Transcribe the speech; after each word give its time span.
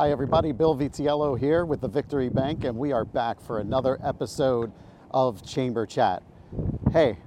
Hi, 0.00 0.10
everybody. 0.10 0.52
Bill 0.52 0.74
Vitiello 0.74 1.38
here 1.38 1.66
with 1.66 1.82
the 1.82 1.88
Victory 1.88 2.30
Bank, 2.30 2.64
and 2.64 2.74
we 2.74 2.90
are 2.90 3.04
back 3.04 3.38
for 3.38 3.58
another 3.58 3.98
episode 4.02 4.72
of 5.10 5.44
Chamber 5.44 5.84
Chat. 5.84 6.22
Hey, 6.90 7.18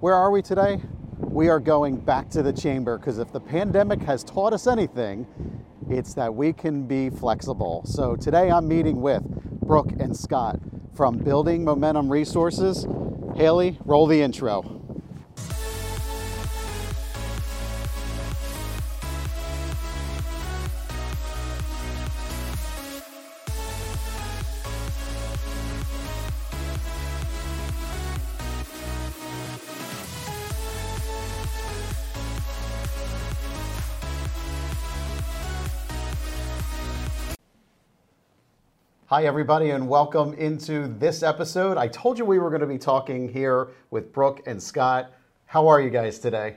where 0.00 0.14
are 0.14 0.32
we 0.32 0.42
today? 0.42 0.80
We 1.20 1.48
are 1.50 1.60
going 1.60 1.98
back 1.98 2.28
to 2.30 2.42
the 2.42 2.52
chamber 2.52 2.98
because 2.98 3.20
if 3.20 3.30
the 3.30 3.38
pandemic 3.38 4.02
has 4.02 4.24
taught 4.24 4.52
us 4.52 4.66
anything, 4.66 5.24
it's 5.88 6.14
that 6.14 6.34
we 6.34 6.52
can 6.52 6.84
be 6.84 7.10
flexible. 7.10 7.82
So 7.84 8.16
today 8.16 8.50
I'm 8.50 8.66
meeting 8.66 9.00
with 9.00 9.22
Brooke 9.62 9.92
and 10.00 10.16
Scott 10.16 10.58
from 10.96 11.18
Building 11.18 11.62
Momentum 11.62 12.10
Resources. 12.10 12.88
Haley, 13.36 13.78
roll 13.84 14.08
the 14.08 14.20
intro. 14.20 14.75
Hi, 39.16 39.24
everybody, 39.24 39.70
and 39.70 39.88
welcome 39.88 40.34
into 40.34 40.88
this 40.98 41.22
episode. 41.22 41.78
I 41.78 41.88
told 41.88 42.18
you 42.18 42.26
we 42.26 42.38
were 42.38 42.50
going 42.50 42.60
to 42.60 42.66
be 42.66 42.76
talking 42.76 43.32
here 43.32 43.68
with 43.90 44.12
Brooke 44.12 44.42
and 44.46 44.62
Scott. 44.62 45.10
How 45.46 45.68
are 45.68 45.80
you 45.80 45.88
guys 45.88 46.18
today? 46.18 46.56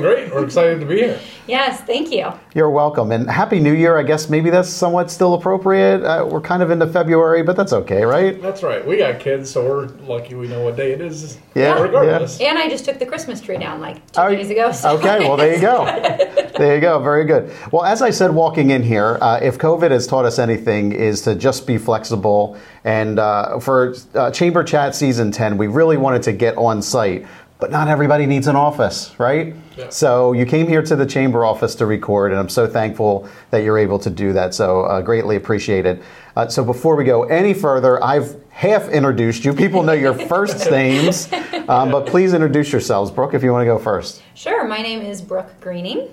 Great. 0.00 0.32
We're 0.32 0.44
excited 0.44 0.80
to 0.80 0.86
be 0.86 0.96
here. 0.96 1.20
Yes, 1.46 1.80
thank 1.82 2.10
you. 2.12 2.32
You're 2.54 2.70
welcome. 2.70 3.10
And 3.12 3.28
Happy 3.28 3.58
New 3.60 3.72
Year. 3.72 3.98
I 3.98 4.02
guess 4.02 4.28
maybe 4.30 4.50
that's 4.50 4.68
somewhat 4.68 5.10
still 5.10 5.34
appropriate. 5.34 6.02
Uh, 6.04 6.24
we're 6.26 6.40
kind 6.40 6.62
of 6.62 6.70
into 6.70 6.86
February, 6.86 7.42
but 7.42 7.56
that's 7.56 7.72
okay, 7.72 8.04
right? 8.04 8.40
That's 8.40 8.62
right. 8.62 8.86
We 8.86 8.96
got 8.96 9.18
kids, 9.20 9.50
so 9.50 9.66
we're 9.68 9.86
lucky 10.06 10.34
we 10.34 10.46
know 10.48 10.62
what 10.62 10.76
day 10.76 10.92
it 10.92 11.00
is. 11.00 11.38
Yeah, 11.54 11.80
Regardless. 11.80 12.40
And 12.40 12.56
I 12.58 12.68
just 12.68 12.84
took 12.84 12.98
the 12.98 13.06
Christmas 13.06 13.40
tree 13.40 13.58
down 13.58 13.80
like 13.80 13.96
two 14.12 14.20
Oh, 14.20 14.30
days 14.30 14.50
ago. 14.50 14.70
so- 14.72 14.96
Okay, 14.98 15.20
well, 15.20 15.36
there 15.36 15.54
you 15.54 15.60
go. 15.60 15.84
there 16.58 16.74
you 16.76 16.80
go. 16.80 16.98
Very 17.00 17.24
good. 17.24 17.52
Well, 17.72 17.84
as 17.84 18.02
I 18.02 18.10
said 18.10 18.32
walking 18.32 18.70
in 18.70 18.82
here, 18.82 19.18
uh, 19.20 19.40
if 19.42 19.58
COVID 19.58 19.90
has 19.90 20.06
taught 20.06 20.24
us 20.24 20.38
anything, 20.38 20.92
is 20.92 21.22
to 21.22 21.34
just 21.34 21.66
be 21.66 21.78
flexible. 21.78 22.56
And 22.84 23.18
uh, 23.18 23.58
for 23.60 23.94
uh, 24.14 24.30
Chamber 24.30 24.62
Chat 24.62 24.94
Season 24.94 25.30
10, 25.32 25.58
we 25.58 25.66
really 25.66 25.96
wanted 25.96 26.22
to 26.24 26.32
get 26.32 26.56
on 26.56 26.80
site. 26.82 27.26
But 27.60 27.70
not 27.70 27.88
everybody 27.88 28.24
needs 28.24 28.46
an 28.46 28.56
office, 28.56 29.14
right? 29.18 29.54
Yeah. 29.76 29.90
So 29.90 30.32
you 30.32 30.46
came 30.46 30.66
here 30.66 30.80
to 30.82 30.96
the 30.96 31.04
chamber 31.04 31.44
office 31.44 31.74
to 31.76 31.86
record, 31.86 32.32
and 32.32 32.40
I'm 32.40 32.48
so 32.48 32.66
thankful 32.66 33.28
that 33.50 33.62
you're 33.62 33.76
able 33.78 33.98
to 33.98 34.08
do 34.08 34.32
that. 34.32 34.54
So 34.54 34.82
uh, 34.82 35.02
greatly 35.02 35.36
appreciated. 35.36 36.02
Uh, 36.36 36.48
so 36.48 36.64
before 36.64 36.96
we 36.96 37.04
go 37.04 37.24
any 37.24 37.52
further, 37.52 38.02
I've 38.02 38.34
half 38.48 38.88
introduced 38.88 39.44
you. 39.44 39.52
People 39.52 39.82
know 39.82 39.92
your 39.92 40.14
first 40.14 40.70
names, 40.70 41.30
um, 41.68 41.90
but 41.90 42.06
please 42.06 42.32
introduce 42.32 42.72
yourselves. 42.72 43.10
Brooke, 43.10 43.34
if 43.34 43.42
you 43.42 43.52
want 43.52 43.62
to 43.62 43.66
go 43.66 43.78
first. 43.78 44.22
Sure, 44.34 44.66
my 44.66 44.80
name 44.80 45.02
is 45.02 45.20
Brooke 45.20 45.60
Greening. 45.60 46.08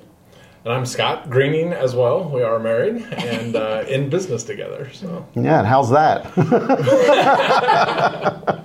And 0.66 0.74
I'm 0.74 0.86
Scott 0.86 1.30
Greening 1.30 1.72
as 1.72 1.96
well. 1.96 2.30
We 2.30 2.44
are 2.44 2.60
married 2.60 3.02
and 3.14 3.56
uh, 3.56 3.86
in 3.88 4.10
business 4.10 4.44
together. 4.44 4.90
So 4.92 5.26
Yeah, 5.34 5.60
and 5.60 5.68
how's 5.68 5.90
that? 5.92 6.26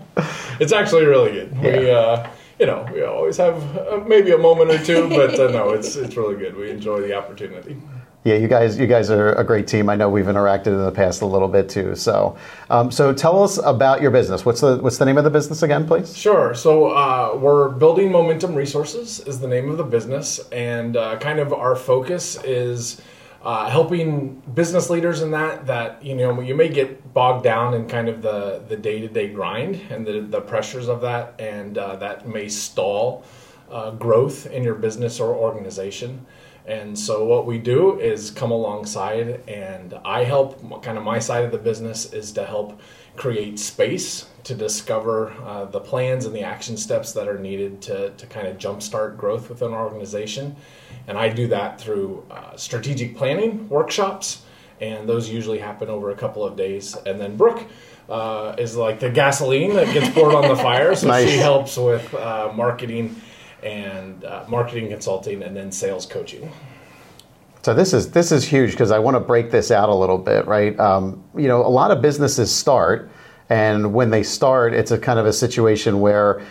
it's 0.58 0.72
actually 0.72 1.04
really 1.04 1.30
good. 1.30 1.56
We, 1.62 1.88
uh, 1.88 2.28
you 2.62 2.66
know, 2.66 2.86
we 2.94 3.02
always 3.02 3.36
have 3.38 3.56
uh, 3.76 4.04
maybe 4.06 4.30
a 4.30 4.38
moment 4.38 4.70
or 4.70 4.78
two, 4.84 5.08
but 5.08 5.34
uh, 5.34 5.50
no, 5.50 5.70
it's 5.76 5.96
it's 5.96 6.16
really 6.16 6.36
good. 6.36 6.56
We 6.56 6.70
enjoy 6.70 7.00
the 7.00 7.12
opportunity. 7.12 7.76
yeah, 8.22 8.36
you 8.36 8.46
guys, 8.46 8.78
you 8.78 8.86
guys 8.86 9.10
are 9.10 9.32
a 9.32 9.42
great 9.42 9.66
team. 9.66 9.90
I 9.90 9.96
know 9.96 10.08
we've 10.08 10.26
interacted 10.26 10.68
in 10.68 10.78
the 10.78 10.92
past 10.92 11.22
a 11.22 11.26
little 11.26 11.48
bit 11.48 11.68
too. 11.68 11.96
So, 11.96 12.36
um, 12.70 12.92
so 12.92 13.12
tell 13.12 13.42
us 13.42 13.58
about 13.64 14.00
your 14.00 14.12
business. 14.12 14.44
What's 14.44 14.60
the 14.60 14.76
what's 14.76 14.98
the 14.98 15.04
name 15.04 15.18
of 15.18 15.24
the 15.24 15.30
business 15.30 15.64
again, 15.64 15.88
please? 15.88 16.16
Sure. 16.16 16.54
So 16.54 16.92
uh, 16.92 17.36
we're 17.36 17.70
building 17.70 18.12
Momentum 18.12 18.54
Resources 18.54 19.18
is 19.18 19.40
the 19.40 19.48
name 19.48 19.68
of 19.68 19.76
the 19.76 19.82
business, 19.82 20.38
and 20.52 20.96
uh, 20.96 21.18
kind 21.18 21.40
of 21.40 21.52
our 21.52 21.74
focus 21.74 22.38
is 22.44 23.02
uh, 23.42 23.68
helping 23.68 24.40
business 24.54 24.88
leaders 24.88 25.20
in 25.20 25.32
that 25.32 25.66
that 25.66 26.04
you 26.04 26.14
know 26.14 26.40
you 26.40 26.54
may 26.54 26.68
get 26.68 27.12
bogged 27.12 27.42
down 27.42 27.74
in 27.74 27.88
kind 27.88 28.08
of 28.08 28.22
the 28.22 28.62
the 28.68 28.76
day 28.76 29.00
to 29.00 29.08
day 29.08 29.28
grind 29.28 29.80
and 29.90 30.06
the 30.06 30.20
the 30.20 30.40
pressures 30.40 30.88
of 30.88 31.00
that, 31.00 31.34
and 31.40 31.76
uh, 31.76 31.96
that 31.96 32.26
may 32.26 32.48
stall 32.48 33.24
uh, 33.70 33.90
growth 33.90 34.46
in 34.46 34.62
your 34.62 34.76
business 34.76 35.18
or 35.18 35.34
organization. 35.34 36.24
And 36.64 36.96
so 36.96 37.24
what 37.24 37.44
we 37.44 37.58
do 37.58 37.98
is 37.98 38.30
come 38.30 38.52
alongside, 38.52 39.42
and 39.48 39.94
I 40.04 40.22
help. 40.22 40.82
Kind 40.82 40.96
of 40.96 41.02
my 41.02 41.18
side 41.18 41.44
of 41.44 41.50
the 41.50 41.58
business 41.58 42.12
is 42.12 42.30
to 42.32 42.46
help 42.46 42.80
create 43.16 43.58
space 43.58 44.26
to 44.44 44.54
discover 44.54 45.32
uh, 45.44 45.64
the 45.66 45.80
plans 45.80 46.24
and 46.26 46.34
the 46.34 46.42
action 46.42 46.76
steps 46.76 47.12
that 47.12 47.28
are 47.28 47.38
needed 47.38 47.80
to, 47.82 48.10
to 48.10 48.26
kind 48.26 48.46
of 48.46 48.58
jumpstart 48.58 49.16
growth 49.16 49.48
within 49.48 49.68
an 49.68 49.74
organization. 49.74 50.56
And 51.06 51.16
I 51.18 51.28
do 51.28 51.46
that 51.48 51.80
through 51.80 52.24
uh, 52.30 52.56
strategic 52.56 53.16
planning 53.16 53.68
workshops, 53.68 54.42
and 54.80 55.08
those 55.08 55.28
usually 55.28 55.58
happen 55.58 55.88
over 55.88 56.10
a 56.10 56.16
couple 56.16 56.44
of 56.44 56.56
days. 56.56 56.96
And 57.06 57.20
then 57.20 57.36
Brooke 57.36 57.64
uh, 58.08 58.56
is 58.58 58.76
like 58.76 58.98
the 58.98 59.10
gasoline 59.10 59.74
that 59.74 59.92
gets 59.92 60.12
poured 60.12 60.34
on 60.34 60.48
the 60.48 60.56
fire, 60.62 60.94
so 60.94 61.06
Nice. 61.08 61.28
she 61.28 61.36
helps 61.36 61.76
with 61.76 62.12
uh, 62.14 62.52
marketing 62.54 63.20
and 63.62 64.24
uh, 64.24 64.44
marketing 64.48 64.88
consulting 64.88 65.42
and 65.42 65.56
then 65.56 65.70
sales 65.70 66.04
coaching. 66.06 66.50
So 67.62 67.74
this 67.74 67.92
is 67.92 68.10
this 68.10 68.32
is 68.32 68.44
huge 68.44 68.72
because 68.72 68.90
I 68.90 68.98
want 68.98 69.14
to 69.14 69.20
break 69.20 69.50
this 69.52 69.70
out 69.70 69.88
a 69.88 69.94
little 69.94 70.18
bit, 70.18 70.46
right? 70.46 70.78
Um, 70.80 71.22
you 71.36 71.46
know, 71.46 71.64
a 71.64 71.68
lot 71.68 71.92
of 71.92 72.02
businesses 72.02 72.52
start, 72.52 73.08
and 73.48 73.94
when 73.94 74.10
they 74.10 74.24
start, 74.24 74.74
it's 74.74 74.90
a 74.90 74.98
kind 74.98 75.18
of 75.18 75.26
a 75.26 75.32
situation 75.32 76.00
where 76.00 76.42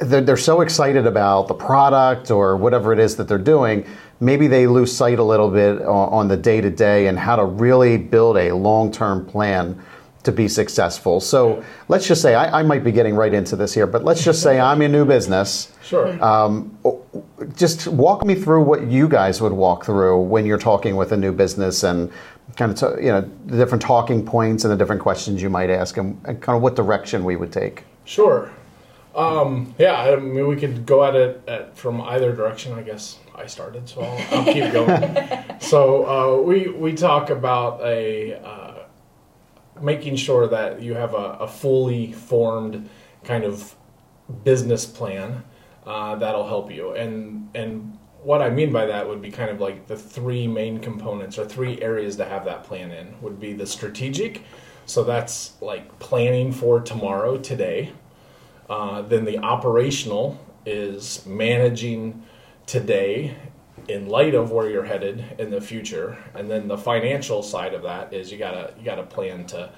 they're, 0.00 0.20
they're 0.20 0.36
so 0.36 0.60
excited 0.60 1.06
about 1.06 1.48
the 1.48 1.54
product 1.54 2.30
or 2.30 2.56
whatever 2.56 2.92
it 2.92 2.98
is 2.98 3.16
that 3.16 3.28
they're 3.28 3.38
doing, 3.38 3.86
maybe 4.20 4.46
they 4.46 4.66
lose 4.66 4.94
sight 4.94 5.18
a 5.18 5.22
little 5.24 5.50
bit 5.50 5.80
on, 5.82 6.08
on 6.12 6.28
the 6.28 6.36
day 6.36 6.60
to 6.60 6.70
day 6.70 7.06
and 7.06 7.18
how 7.18 7.34
to 7.34 7.44
really 7.44 7.96
build 7.96 8.36
a 8.36 8.54
long 8.54 8.92
term 8.92 9.26
plan 9.26 9.82
to 10.24 10.32
be 10.32 10.48
successful. 10.48 11.20
So 11.20 11.64
let's 11.88 12.06
just 12.06 12.20
say 12.20 12.34
I, 12.34 12.60
I 12.60 12.62
might 12.62 12.84
be 12.84 12.92
getting 12.92 13.14
right 13.14 13.32
into 13.32 13.56
this 13.56 13.72
here, 13.72 13.86
but 13.86 14.04
let's 14.04 14.22
just 14.22 14.42
say 14.42 14.60
I'm 14.60 14.82
a 14.82 14.88
new 14.88 15.04
business. 15.04 15.72
Sure. 15.82 16.22
Um, 16.22 16.78
just 17.56 17.86
walk 17.86 18.24
me 18.24 18.34
through 18.34 18.62
what 18.62 18.86
you 18.86 19.08
guys 19.08 19.40
would 19.40 19.52
walk 19.52 19.84
through 19.84 20.20
when 20.22 20.46
you're 20.46 20.58
talking 20.58 20.96
with 20.96 21.12
a 21.12 21.16
new 21.16 21.32
business 21.32 21.82
and 21.82 22.10
kind 22.56 22.72
of 22.72 22.78
t- 22.78 23.04
you 23.04 23.10
know 23.10 23.20
the 23.46 23.56
different 23.56 23.82
talking 23.82 24.24
points 24.24 24.64
and 24.64 24.72
the 24.72 24.76
different 24.76 25.00
questions 25.00 25.40
you 25.40 25.50
might 25.50 25.70
ask 25.70 25.96
and, 25.96 26.20
and 26.24 26.40
kind 26.40 26.56
of 26.56 26.62
what 26.62 26.74
direction 26.74 27.24
we 27.24 27.36
would 27.36 27.52
take. 27.52 27.84
Sure. 28.04 28.50
Um, 29.14 29.74
yeah, 29.78 30.00
I 30.00 30.16
mean, 30.16 30.46
we 30.46 30.56
could 30.56 30.86
go 30.86 31.04
at 31.04 31.16
it 31.16 31.42
at, 31.48 31.76
from 31.76 32.00
either 32.00 32.32
direction. 32.34 32.72
I 32.72 32.82
guess 32.82 33.18
I 33.34 33.46
started, 33.46 33.88
so 33.88 34.02
I'll, 34.02 34.38
I'll 34.38 34.52
keep 34.52 34.72
going. 34.72 35.60
so 35.60 36.06
uh, 36.06 36.42
we 36.42 36.68
we 36.68 36.92
talk 36.92 37.30
about 37.30 37.80
a 37.82 38.40
uh, 38.40 38.74
making 39.80 40.16
sure 40.16 40.46
that 40.48 40.82
you 40.82 40.94
have 40.94 41.14
a, 41.14 41.38
a 41.40 41.48
fully 41.48 42.12
formed 42.12 42.88
kind 43.24 43.44
of 43.44 43.74
business 44.44 44.84
plan 44.86 45.42
uh, 45.88 46.14
that'll 46.16 46.46
help 46.46 46.70
you. 46.70 46.92
And 46.92 47.48
and 47.54 47.98
what 48.22 48.42
I 48.42 48.50
mean 48.50 48.72
by 48.72 48.84
that 48.86 49.08
would 49.08 49.22
be 49.22 49.30
kind 49.30 49.50
of 49.50 49.58
like 49.58 49.86
the 49.86 49.96
three 49.96 50.46
main 50.46 50.80
components 50.80 51.38
or 51.38 51.46
three 51.46 51.80
areas 51.80 52.16
to 52.16 52.26
have 52.26 52.44
that 52.44 52.62
plan 52.64 52.90
in 52.90 53.20
would 53.22 53.40
be 53.40 53.54
the 53.54 53.66
strategic. 53.66 54.42
So 54.84 55.02
that's 55.02 55.54
like 55.62 55.98
planning 55.98 56.52
for 56.52 56.80
tomorrow, 56.80 57.38
today. 57.38 57.92
Uh, 58.68 59.00
then 59.02 59.24
the 59.24 59.38
operational 59.38 60.38
is 60.66 61.24
managing 61.24 62.22
today 62.66 63.34
in 63.88 64.08
light 64.08 64.34
of 64.34 64.50
where 64.50 64.68
you're 64.68 64.84
headed 64.84 65.24
in 65.38 65.50
the 65.50 65.60
future, 65.60 66.18
and 66.34 66.50
then 66.50 66.68
the 66.68 66.76
financial 66.76 67.42
side 67.42 67.72
of 67.72 67.82
that 67.84 68.12
is 68.12 68.30
you 68.30 68.36
gotta 68.36 68.74
you 68.78 68.84
gotta 68.84 69.04
plan 69.04 69.46
to 69.46 69.70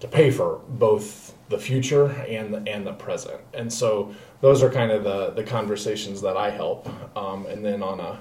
to 0.00 0.08
pay 0.08 0.30
for 0.30 0.60
both 0.68 1.34
the 1.48 1.58
future 1.58 2.06
and 2.28 2.52
the, 2.54 2.62
and 2.72 2.86
the 2.86 2.92
present. 2.92 3.40
And 3.52 3.72
so 3.72 4.14
those 4.40 4.62
are 4.62 4.70
kind 4.70 4.90
of 4.90 5.04
the 5.04 5.30
the 5.30 5.42
conversations 5.44 6.20
that 6.22 6.36
I 6.36 6.50
help. 6.50 6.88
Um, 7.16 7.46
and 7.46 7.64
then 7.64 7.82
on 7.82 8.00
a 8.00 8.18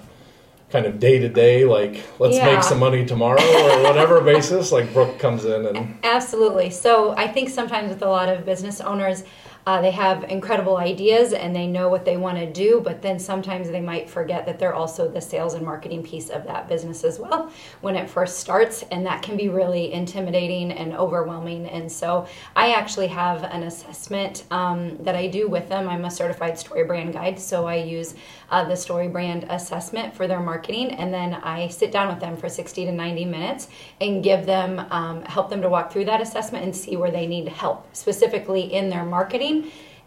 kind 0.69 0.85
of 0.85 0.99
day 0.99 1.19
to 1.19 1.29
day, 1.29 1.65
like 1.65 2.03
let's 2.19 2.35
Yeah. 2.37 2.53
make 2.53 2.63
some 2.63 2.79
money 2.79 3.05
tomorrow 3.05 3.41
or 3.41 3.83
whatever 3.83 4.21
basis, 4.21 4.71
like 4.71 4.91
Brooke 4.93 5.19
comes 5.19 5.45
in 5.45 5.65
and 5.67 5.97
Absolutely. 6.03 6.69
So 6.69 7.11
I 7.15 7.27
think 7.27 7.49
sometimes 7.49 7.89
with 7.89 8.01
a 8.01 8.09
lot 8.09 8.27
of 8.29 8.45
business 8.45 8.81
owners, 8.81 9.23
uh, 9.65 9.81
they 9.81 9.91
have 9.91 10.25
incredible 10.25 10.77
ideas 10.77 11.31
and 11.31 11.55
they 11.55 11.67
know 11.67 11.87
what 11.87 12.03
they 12.03 12.17
want 12.17 12.37
to 12.37 12.51
do, 12.51 12.81
but 12.83 13.01
then 13.01 13.17
sometimes 13.17 13.69
they 13.69 13.79
might 13.79 14.09
forget 14.09 14.45
that 14.45 14.59
they're 14.59 14.73
also 14.73 15.09
the 15.09 15.21
sales 15.21 15.53
and 15.53 15.65
marketing 15.65 16.03
piece 16.03 16.29
of 16.29 16.43
that 16.45 16.67
business 16.67 17.03
as 17.03 17.19
well 17.19 17.49
when 17.81 17.95
it 17.95 18.09
first 18.09 18.39
starts, 18.39 18.83
and 18.91 19.05
that 19.05 19.21
can 19.21 19.37
be 19.37 19.47
really 19.47 19.93
intimidating 19.93 20.71
and 20.71 20.93
overwhelming. 20.93 21.65
And 21.67 21.91
so, 21.91 22.27
I 22.55 22.73
actually 22.73 23.07
have 23.07 23.43
an 23.43 23.63
assessment 23.63 24.43
um, 24.51 24.97
that 25.03 25.15
I 25.15 25.27
do 25.27 25.47
with 25.47 25.69
them. 25.69 25.87
I'm 25.87 26.05
a 26.05 26.11
certified 26.11 26.53
StoryBrand 26.53 27.13
guide, 27.13 27.39
so 27.39 27.65
I 27.65 27.75
use 27.75 28.15
uh, 28.49 28.65
the 28.65 28.73
StoryBrand 28.73 29.45
assessment 29.49 30.13
for 30.13 30.27
their 30.27 30.41
marketing, 30.41 30.91
and 30.91 31.13
then 31.13 31.35
I 31.35 31.69
sit 31.69 31.91
down 31.91 32.09
with 32.09 32.19
them 32.19 32.35
for 32.35 32.49
60 32.49 32.85
to 32.85 32.91
90 32.91 33.25
minutes 33.25 33.69
and 34.01 34.23
give 34.23 34.45
them 34.45 34.79
um, 34.91 35.23
help 35.23 35.49
them 35.49 35.61
to 35.61 35.69
walk 35.69 35.91
through 35.91 36.05
that 36.05 36.21
assessment 36.21 36.65
and 36.65 36.75
see 36.75 36.97
where 36.97 37.11
they 37.11 37.27
need 37.27 37.47
help 37.47 37.87
specifically 37.95 38.73
in 38.73 38.89
their 38.89 39.05
marketing 39.05 39.52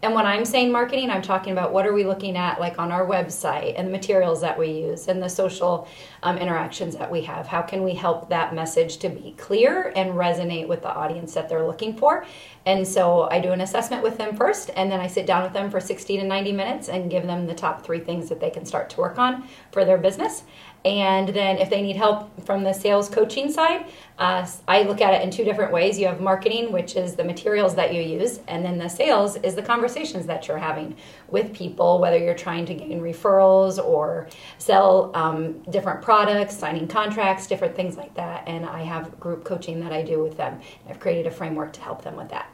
and 0.03 0.13
when 0.13 0.27
I'm 0.27 0.45
saying 0.45 0.71
marketing, 0.71 1.09
I'm 1.09 1.23
talking 1.23 1.53
about 1.53 1.73
what 1.73 1.87
are 1.87 1.93
we 1.93 2.03
looking 2.03 2.37
at, 2.37 2.59
like 2.59 2.77
on 2.77 2.91
our 2.91 3.05
website 3.05 3.73
and 3.75 3.87
the 3.87 3.91
materials 3.91 4.41
that 4.41 4.57
we 4.57 4.67
use 4.67 5.07
and 5.07 5.21
the 5.21 5.27
social 5.27 5.87
um, 6.21 6.37
interactions 6.37 6.95
that 6.97 7.09
we 7.09 7.23
have. 7.23 7.47
How 7.47 7.63
can 7.63 7.83
we 7.83 7.95
help 7.95 8.29
that 8.29 8.53
message 8.53 8.97
to 8.97 9.09
be 9.09 9.33
clear 9.39 9.91
and 9.95 10.11
resonate 10.11 10.67
with 10.67 10.83
the 10.83 10.93
audience 10.93 11.33
that 11.33 11.49
they're 11.49 11.65
looking 11.65 11.97
for? 11.97 12.27
And 12.67 12.87
so 12.87 13.23
I 13.31 13.39
do 13.39 13.53
an 13.53 13.61
assessment 13.61 14.03
with 14.03 14.19
them 14.19 14.35
first, 14.35 14.69
and 14.75 14.91
then 14.91 14.99
I 14.99 15.07
sit 15.07 15.25
down 15.25 15.41
with 15.41 15.53
them 15.53 15.71
for 15.71 15.79
60 15.79 16.17
to 16.17 16.23
90 16.23 16.51
minutes 16.51 16.89
and 16.89 17.09
give 17.09 17.25
them 17.25 17.47
the 17.47 17.55
top 17.55 17.83
three 17.83 17.99
things 17.99 18.29
that 18.29 18.39
they 18.39 18.51
can 18.51 18.65
start 18.65 18.91
to 18.91 19.01
work 19.01 19.17
on 19.17 19.47
for 19.71 19.83
their 19.83 19.97
business. 19.97 20.43
And 20.87 21.27
then 21.27 21.57
if 21.57 21.69
they 21.69 21.81
need 21.81 21.97
help 21.97 22.31
from 22.45 22.63
the 22.63 22.71
sales 22.71 23.09
coaching 23.09 23.51
side, 23.51 23.87
uh, 24.17 24.47
I 24.69 24.83
look 24.83 25.01
at 25.01 25.13
it 25.13 25.21
in 25.21 25.29
two 25.29 25.43
different 25.43 25.73
ways. 25.73 25.99
You 25.99 26.07
have 26.07 26.21
marketing, 26.21 26.71
which 26.71 26.95
is 26.95 27.13
the 27.13 27.25
materials 27.25 27.75
that 27.75 27.93
you 27.93 28.01
use, 28.01 28.39
and 28.47 28.63
then 28.63 28.77
the 28.77 28.87
sales 28.87 29.35
is 29.37 29.53
the 29.53 29.61
conversations 29.61 30.25
that 30.27 30.47
you're 30.47 30.57
having 30.57 30.95
with 31.27 31.53
people, 31.53 31.99
whether 31.99 32.17
you're 32.17 32.33
trying 32.33 32.65
to 32.67 32.73
gain 32.73 33.01
referrals 33.01 33.83
or 33.83 34.29
sell 34.59 35.11
um, 35.13 35.59
different 35.63 36.01
products, 36.01 36.55
signing 36.55 36.87
contracts, 36.87 37.47
different 37.47 37.75
things 37.75 37.97
like 37.97 38.13
that. 38.15 38.47
And 38.47 38.65
I 38.65 38.83
have 38.83 39.19
group 39.19 39.43
coaching 39.43 39.81
that 39.81 39.91
I 39.91 40.03
do 40.03 40.23
with 40.23 40.37
them. 40.37 40.61
I've 40.89 41.01
created 41.01 41.27
a 41.27 41.31
framework 41.31 41.73
to 41.73 41.81
help 41.81 42.01
them 42.01 42.15
with 42.15 42.29
that. 42.29 42.49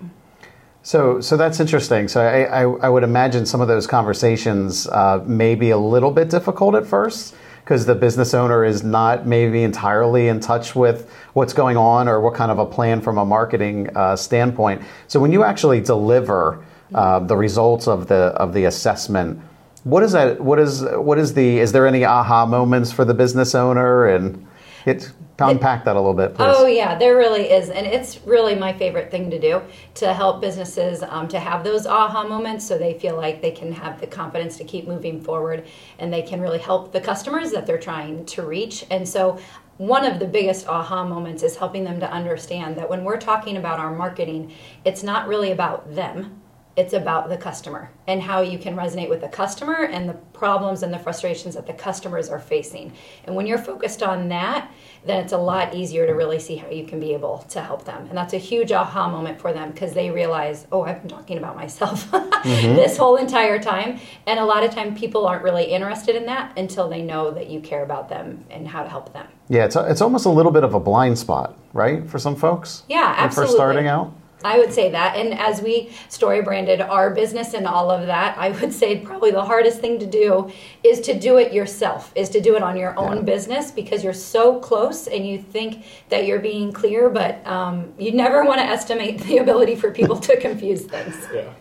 So, 0.82 1.22
so 1.22 1.38
that's 1.38 1.60
interesting. 1.60 2.08
So, 2.08 2.20
I, 2.20 2.42
I, 2.44 2.62
I 2.64 2.90
would 2.90 3.04
imagine 3.04 3.46
some 3.46 3.62
of 3.62 3.68
those 3.68 3.86
conversations 3.86 4.88
uh, 4.88 5.24
may 5.24 5.54
be 5.54 5.70
a 5.70 5.78
little 5.78 6.12
bit 6.12 6.32
difficult 6.32 6.74
at 6.74 6.88
first 6.88 7.36
because 7.64 7.86
the 7.86 7.96
business 7.96 8.34
owner 8.34 8.66
is 8.66 8.84
not 8.84 9.26
maybe 9.26 9.64
entirely 9.64 10.28
in 10.28 10.40
touch 10.40 10.76
with 10.76 11.10
what's 11.32 11.54
going 11.54 11.78
on 11.78 12.10
or 12.10 12.20
what 12.20 12.34
kind 12.34 12.52
of 12.52 12.60
a 12.60 12.66
plan 12.66 13.00
from 13.00 13.18
a 13.18 13.26
marketing 13.26 13.90
uh, 13.96 14.16
standpoint. 14.16 14.82
So 15.08 15.20
when 15.20 15.32
you 15.32 15.44
actually 15.44 15.80
deliver 15.80 16.64
uh, 16.94 17.20
the 17.20 17.38
results 17.38 17.88
of 17.88 18.08
the 18.08 18.34
of 18.36 18.54
the 18.54 18.66
assessment, 18.66 19.40
what 19.84 20.04
is 20.04 20.12
that? 20.12 20.42
What 20.42 20.60
is 20.60 20.84
what 20.84 21.18
is 21.18 21.34
the? 21.34 21.60
Is 21.60 21.72
there 21.72 21.88
any 21.88 22.04
aha 22.04 22.46
moments 22.46 22.92
for 22.92 23.06
the 23.06 23.14
business 23.14 23.56
owner 23.56 24.08
and 24.08 24.46
it? 24.86 25.12
unpack 25.40 25.84
that 25.86 25.96
a 25.96 26.00
little 26.00 26.14
bit, 26.14 26.36
please. 26.36 26.56
Oh 26.56 26.66
yeah, 26.66 26.96
there 26.98 27.16
really 27.16 27.52
is, 27.52 27.70
and 27.70 27.86
it's 27.88 28.20
really 28.26 28.56
my 28.56 28.74
favorite 28.74 29.12
thing 29.12 29.30
to 29.32 29.40
do 29.40 29.62
to 29.96 30.14
help 30.14 30.42
businesses 30.42 31.04
um, 31.04 31.28
to 31.30 31.40
have 31.40 31.64
those 31.64 31.86
aha 31.86 32.24
moments, 32.28 32.66
so 32.68 32.78
they 32.78 32.98
feel 33.00 33.16
like 33.16 33.42
they 33.42 33.52
can 33.52 33.72
have 33.72 34.00
the 34.00 34.08
confidence 34.08 34.58
to 34.58 34.64
keep 34.64 34.88
moving 34.88 35.22
forward, 35.22 35.66
and 36.00 36.14
they 36.14 36.22
can 36.22 36.40
really 36.40 36.60
help 36.60 36.92
the 36.92 37.02
customers 37.02 37.52
that 37.52 37.66
they're 37.66 37.80
trying 37.80 38.26
to 38.26 38.44
reach. 38.44 38.86
And 38.92 39.08
so, 39.08 39.40
one 39.78 40.06
of 40.06 40.20
the 40.20 40.28
biggest 40.28 40.68
aha 40.68 41.04
moments 41.04 41.42
is 41.42 41.56
helping 41.56 41.84
them 41.84 42.00
to 42.00 42.12
understand 42.12 42.78
that 42.78 42.90
when 42.90 43.04
we're 43.04 43.20
talking 43.20 43.58
about 43.58 43.80
our 43.80 43.94
marketing, 43.96 44.54
it's 44.86 45.02
not 45.02 45.28
really 45.28 45.52
about 45.52 45.96
them 45.96 46.43
it's 46.76 46.94
about 46.94 47.30
the 47.30 47.38
customer 47.38 47.92
and 48.08 48.22
how 48.22 48.42
you 48.42 48.58
can 48.58 48.76
resonate 48.76 49.08
with 49.08 49.22
the 49.22 49.28
customer 49.28 49.86
and 49.86 50.10
the 50.10 50.14
problems 50.14 50.82
and 50.82 50.92
the 50.92 50.98
frustrations 50.98 51.54
that 51.54 51.68
the 51.68 51.74
customers 51.74 52.30
are 52.30 52.40
facing. 52.40 52.92
And 53.26 53.36
when 53.36 53.46
you're 53.46 53.60
focused 53.60 54.02
on 54.02 54.28
that, 54.30 54.72
then 55.06 55.24
it's 55.24 55.34
a 55.34 55.38
lot 55.38 55.76
easier 55.76 56.08
to 56.08 56.14
really 56.14 56.40
see 56.40 56.56
how 56.56 56.70
you 56.70 56.86
can 56.86 57.00
be 57.00 57.14
able 57.14 57.40
to 57.50 57.62
help 57.62 57.86
them. 57.86 58.08
And 58.08 58.18
that's 58.18 58.34
a 58.34 58.38
huge 58.38 58.72
aha 58.72 59.08
moment 59.08 59.40
for 59.40 59.54
them 59.54 59.72
because 59.72 59.94
they 59.94 60.10
realize, 60.10 60.66
oh, 60.72 60.82
I've 60.82 61.02
been 61.02 61.10
talking 61.10 61.38
about 61.38 61.56
myself 61.56 62.10
mm-hmm. 62.12 62.76
this 62.76 62.98
whole 62.98 63.18
entire 63.18 63.62
time. 63.62 64.00
And 64.26 64.40
a 64.40 64.46
lot 64.46 64.64
of 64.64 64.72
time 64.72 64.96
people 64.96 65.28
aren't 65.28 65.44
really 65.44 65.66
interested 65.66 66.16
in 66.16 66.26
that 66.26 66.58
until 66.58 66.90
they 66.90 67.04
know 67.04 67.30
that 67.32 67.50
you 67.50 67.60
care 67.60 67.84
about 67.84 68.10
them 68.10 68.46
and 68.50 68.68
how 68.68 68.82
to 68.82 68.90
help 68.90 69.14
them. 69.14 69.28
Yeah, 69.48 69.66
it's, 69.66 69.76
a, 69.76 69.90
it's 69.92 70.02
almost 70.02 70.26
a 70.26 70.30
little 70.30 70.52
bit 70.52 70.64
of 70.64 70.74
a 70.74 70.80
blind 70.80 71.20
spot, 71.20 71.56
right, 71.74 72.10
for 72.10 72.18
some 72.18 72.36
folks? 72.36 72.84
Yeah, 72.90 73.14
absolutely. 73.18 73.50
First 73.50 73.58
starting 73.58 73.88
out? 73.88 74.14
I 74.44 74.58
would 74.58 74.74
say 74.74 74.92
that. 74.92 75.16
And 75.16 75.34
as 75.34 75.62
we 75.62 75.92
story 76.10 76.42
branded 76.42 76.82
our 76.82 77.10
business 77.12 77.54
and 77.54 77.68
all 77.68 77.90
of 77.90 78.08
that, 78.08 78.38
I 78.38 78.50
would 78.50 78.74
say 78.74 79.00
probably 79.00 79.32
the 79.32 79.44
hardest 79.44 79.80
thing 79.80 80.00
to 80.00 80.06
do 80.06 80.52
is 80.84 81.02
to 81.02 81.18
do 81.18 81.38
it 81.38 81.54
yourself, 81.54 82.12
is 82.16 82.30
to 82.30 82.42
do 82.42 82.56
it 82.56 82.64
on 82.64 82.78
your 82.78 82.98
own 82.98 83.18
yeah. 83.18 83.24
business 83.24 83.72
because 83.72 84.04
you're 84.04 84.14
so 84.14 84.60
close 84.60 85.08
and 85.08 85.28
you 85.28 85.40
think 85.42 85.86
that 86.10 86.26
you're 86.26 86.40
being 86.40 86.72
clear, 86.72 87.10
but 87.10 87.46
um, 87.48 87.94
you 87.98 88.12
never 88.12 88.44
want 88.44 88.60
to 88.60 88.66
estimate 88.66 89.20
the 89.22 89.38
ability 89.38 89.76
for 89.76 89.92
people 89.92 90.18
to 90.20 90.40
confuse 90.40 90.82
things. 90.82 91.16
Yeah. 91.34 91.54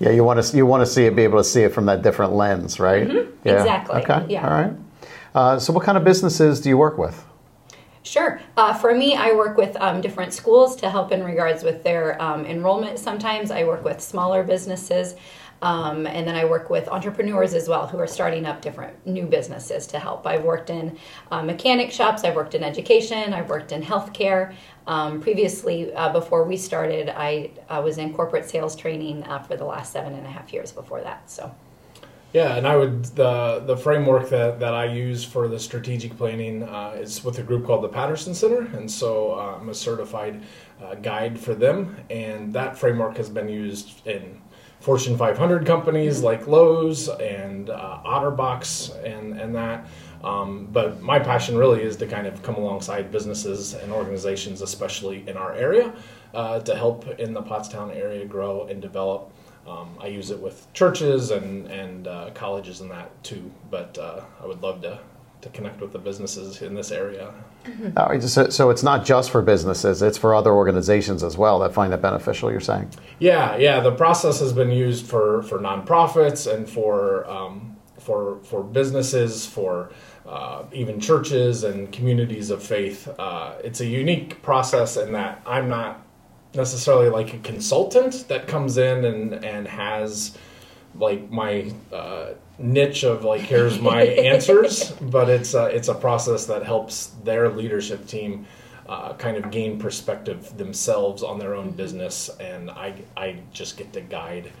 Yeah, 0.00 0.10
you 0.10 0.24
want 0.24 0.42
to 0.42 0.56
you 0.56 0.66
want 0.66 0.82
to 0.82 0.86
see 0.86 1.06
it, 1.06 1.14
be 1.14 1.22
able 1.22 1.38
to 1.38 1.44
see 1.44 1.62
it 1.62 1.72
from 1.72 1.86
that 1.86 2.02
different 2.02 2.32
lens, 2.32 2.80
right? 2.80 3.06
Mm-hmm. 3.06 3.48
Yeah. 3.48 3.52
Exactly. 3.60 4.02
Okay. 4.02 4.26
Yeah. 4.28 4.46
All 4.46 4.52
right. 4.52 4.72
Uh, 5.34 5.58
so, 5.58 5.72
what 5.72 5.84
kind 5.84 5.96
of 5.96 6.04
businesses 6.04 6.60
do 6.60 6.68
you 6.68 6.76
work 6.76 6.98
with? 6.98 7.24
Sure. 8.04 8.38
Uh, 8.54 8.74
for 8.74 8.94
me, 8.94 9.16
I 9.16 9.32
work 9.32 9.56
with 9.56 9.74
um, 9.80 10.02
different 10.02 10.34
schools 10.34 10.76
to 10.76 10.90
help 10.90 11.10
in 11.10 11.24
regards 11.24 11.64
with 11.64 11.82
their 11.82 12.20
um, 12.20 12.44
enrollment. 12.44 12.98
Sometimes 12.98 13.50
I 13.50 13.64
work 13.64 13.82
with 13.82 14.00
smaller 14.00 14.44
businesses. 14.44 15.14
Um, 15.62 16.06
and 16.06 16.28
then 16.28 16.34
I 16.34 16.44
work 16.44 16.68
with 16.68 16.88
entrepreneurs 16.88 17.54
as 17.54 17.70
well 17.70 17.86
who 17.86 17.98
are 17.98 18.06
starting 18.06 18.44
up 18.44 18.60
different 18.60 19.06
new 19.06 19.24
businesses 19.24 19.86
to 19.86 19.98
help. 19.98 20.26
I've 20.26 20.44
worked 20.44 20.68
in 20.68 20.98
uh, 21.30 21.42
mechanic 21.42 21.90
shops, 21.90 22.22
I've 22.22 22.34
worked 22.36 22.54
in 22.54 22.62
education, 22.62 23.32
I've 23.32 23.48
worked 23.48 23.72
in 23.72 23.82
healthcare. 23.82 24.54
Um, 24.86 25.22
previously, 25.22 25.90
uh, 25.94 26.12
before 26.12 26.44
we 26.44 26.58
started, 26.58 27.08
I, 27.08 27.50
was 27.80 27.96
in 27.96 28.12
corporate 28.12 28.50
sales 28.50 28.76
training 28.76 29.22
uh, 29.24 29.38
for 29.38 29.56
the 29.56 29.64
last 29.64 29.90
seven 29.90 30.12
and 30.12 30.26
a 30.26 30.30
half 30.30 30.52
years 30.52 30.70
before 30.70 31.00
that. 31.00 31.30
So. 31.30 31.54
Yeah, 32.34 32.56
and 32.56 32.66
I 32.66 32.74
would 32.74 33.04
the 33.14 33.62
the 33.64 33.76
framework 33.76 34.28
that, 34.30 34.58
that 34.58 34.74
I 34.74 34.86
use 34.86 35.22
for 35.22 35.46
the 35.46 35.60
strategic 35.60 36.16
planning 36.16 36.64
uh, 36.64 36.96
is 36.98 37.22
with 37.22 37.38
a 37.38 37.44
group 37.44 37.64
called 37.64 37.84
the 37.84 37.88
Paterson 37.88 38.34
Center, 38.34 38.62
and 38.76 38.90
so 38.90 39.34
uh, 39.34 39.58
I'm 39.60 39.68
a 39.68 39.74
certified 39.74 40.42
uh, 40.82 40.96
guide 40.96 41.38
for 41.38 41.54
them, 41.54 41.96
and 42.10 42.52
that 42.52 42.76
framework 42.76 43.16
has 43.18 43.28
been 43.30 43.48
used 43.48 44.04
in 44.04 44.42
Fortune 44.80 45.16
500 45.16 45.64
companies 45.64 46.22
like 46.22 46.48
Lowe's 46.48 47.08
and 47.08 47.70
uh, 47.70 48.00
OtterBox 48.04 49.04
and 49.04 49.40
and 49.40 49.54
that. 49.54 49.86
Um, 50.24 50.66
but 50.72 51.00
my 51.02 51.20
passion 51.20 51.56
really 51.56 51.82
is 51.82 51.96
to 51.98 52.06
kind 52.08 52.26
of 52.26 52.42
come 52.42 52.56
alongside 52.56 53.12
businesses 53.12 53.74
and 53.74 53.92
organizations, 53.92 54.60
especially 54.60 55.22
in 55.28 55.36
our 55.36 55.52
area, 55.52 55.94
uh, 56.34 56.58
to 56.58 56.74
help 56.74 57.06
in 57.20 57.32
the 57.32 57.42
Pottstown 57.42 57.94
area 57.94 58.26
grow 58.26 58.66
and 58.66 58.82
develop. 58.82 59.32
Um, 59.66 59.96
I 60.00 60.08
use 60.08 60.30
it 60.30 60.38
with 60.38 60.70
churches 60.72 61.30
and 61.30 61.66
and 61.68 62.06
uh, 62.06 62.30
colleges 62.34 62.80
and 62.80 62.90
that 62.90 63.22
too. 63.24 63.50
But 63.70 63.96
uh, 63.98 64.20
I 64.42 64.46
would 64.46 64.62
love 64.62 64.82
to 64.82 64.98
to 65.44 65.48
connect 65.50 65.80
with 65.80 65.92
the 65.92 65.98
businesses 65.98 66.62
in 66.62 66.74
this 66.74 66.90
area. 66.90 67.32
Mm-hmm. 67.64 68.26
So, 68.26 68.48
so 68.48 68.70
it's 68.70 68.82
not 68.82 69.04
just 69.04 69.30
for 69.30 69.42
businesses; 69.42 70.02
it's 70.02 70.18
for 70.18 70.34
other 70.34 70.52
organizations 70.52 71.22
as 71.22 71.36
well 71.36 71.58
that 71.60 71.72
find 71.72 71.92
it 71.92 72.02
beneficial. 72.02 72.50
You're 72.50 72.60
saying? 72.60 72.90
Yeah, 73.18 73.56
yeah. 73.56 73.80
The 73.80 73.92
process 73.92 74.40
has 74.40 74.52
been 74.52 74.70
used 74.70 75.06
for 75.06 75.42
for 75.42 75.58
nonprofits 75.58 76.52
and 76.52 76.68
for 76.68 77.28
um, 77.28 77.76
for 77.98 78.40
for 78.44 78.62
businesses 78.62 79.46
for. 79.46 79.90
Uh, 80.26 80.64
even 80.72 80.98
churches 80.98 81.64
and 81.64 81.92
communities 81.92 82.48
of 82.48 82.62
faith. 82.62 83.06
Uh, 83.18 83.56
it's 83.62 83.82
a 83.82 83.84
unique 83.84 84.40
process 84.40 84.96
in 84.96 85.12
that 85.12 85.42
I'm 85.44 85.68
not 85.68 86.03
necessarily 86.54 87.08
like 87.08 87.34
a 87.34 87.38
consultant 87.38 88.26
that 88.28 88.46
comes 88.46 88.78
in 88.78 89.04
and 89.04 89.44
and 89.44 89.66
has 89.66 90.36
like 90.96 91.30
my 91.30 91.72
uh, 91.92 92.30
niche 92.58 93.04
of 93.04 93.24
like 93.24 93.40
here's 93.40 93.80
my 93.80 94.02
answers, 94.32 94.92
but 94.92 95.28
it's 95.28 95.54
a, 95.54 95.66
it's 95.66 95.88
a 95.88 95.94
process 95.94 96.46
that 96.46 96.64
helps 96.64 97.06
their 97.24 97.48
leadership 97.48 98.06
team 98.06 98.46
uh, 98.88 99.14
kind 99.14 99.36
of 99.36 99.50
gain 99.50 99.78
perspective 99.78 100.56
themselves 100.56 101.22
on 101.22 101.38
their 101.38 101.54
own 101.54 101.70
business, 101.70 102.28
and 102.40 102.70
I 102.70 102.94
I 103.16 103.38
just 103.52 103.76
get 103.76 103.92
to 103.94 104.00
guide 104.00 104.52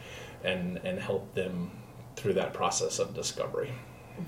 and 0.42 0.78
and 0.78 0.98
help 0.98 1.32
them 1.34 1.70
through 2.16 2.34
that 2.34 2.52
process 2.52 2.98
of 2.98 3.14
discovery. 3.14 3.72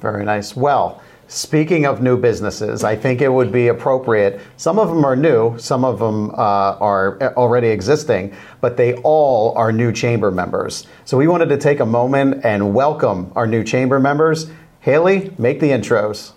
Very 0.01 0.25
nice. 0.25 0.57
Well. 0.57 1.03
Speaking 1.29 1.87
of 1.87 2.01
new 2.01 2.17
businesses, 2.17 2.85
I 2.85 2.95
think 2.95 3.21
it 3.21 3.29
would 3.29 3.51
be 3.51 3.67
appropriate. 3.67 4.41
Some 4.57 4.79
of 4.79 4.89
them 4.89 5.05
are 5.05 5.17
new, 5.17 5.59
some 5.59 5.85
of 5.85 5.99
them 5.99 6.31
uh, 6.31 6.77
are 6.79 7.21
already 7.37 7.69
existing, 7.69 8.33
but 8.61 8.77
they 8.77 8.95
all 8.99 9.53
are 9.57 9.73
new 9.73 9.91
chamber 9.91 10.31
members. 10.31 10.87
So 11.05 11.17
we 11.17 11.27
wanted 11.27 11.49
to 11.49 11.59
take 11.59 11.81
a 11.81 11.87
moment 11.87 12.45
and 12.45 12.75
welcome 12.75 13.33
our 13.35 13.47
new 13.47 13.65
chamber 13.65 13.99
members. 13.99 14.49
Haley, 14.81 15.33
make 15.37 15.59
the 15.59 15.71
intros. 15.71 16.33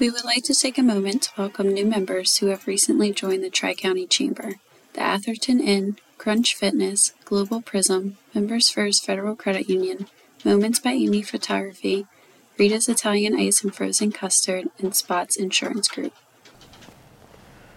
We 0.00 0.10
would 0.10 0.24
like 0.24 0.42
to 0.44 0.54
take 0.54 0.76
a 0.76 0.82
moment 0.82 1.22
to 1.22 1.30
welcome 1.38 1.72
new 1.72 1.86
members 1.86 2.38
who 2.38 2.46
have 2.46 2.66
recently 2.66 3.12
joined 3.12 3.44
the 3.44 3.50
Tri 3.50 3.74
County 3.74 4.06
Chamber 4.06 4.54
the 4.94 5.00
Atherton 5.00 5.60
Inn, 5.60 5.96
Crunch 6.18 6.54
Fitness, 6.54 7.12
Global 7.24 7.62
Prism, 7.62 8.18
Members 8.34 8.68
First 8.68 9.06
Federal 9.06 9.36
Credit 9.36 9.68
Union, 9.70 10.08
Moments 10.44 10.80
by 10.80 10.90
Amy 10.90 11.22
Photography, 11.22 12.06
Rita's 12.62 12.88
Italian 12.88 13.34
Ice 13.34 13.64
and 13.64 13.74
Frozen 13.74 14.12
Custard, 14.12 14.68
and 14.78 14.94
Spots 14.94 15.36
Insurance 15.36 15.88
Group. 15.88 16.14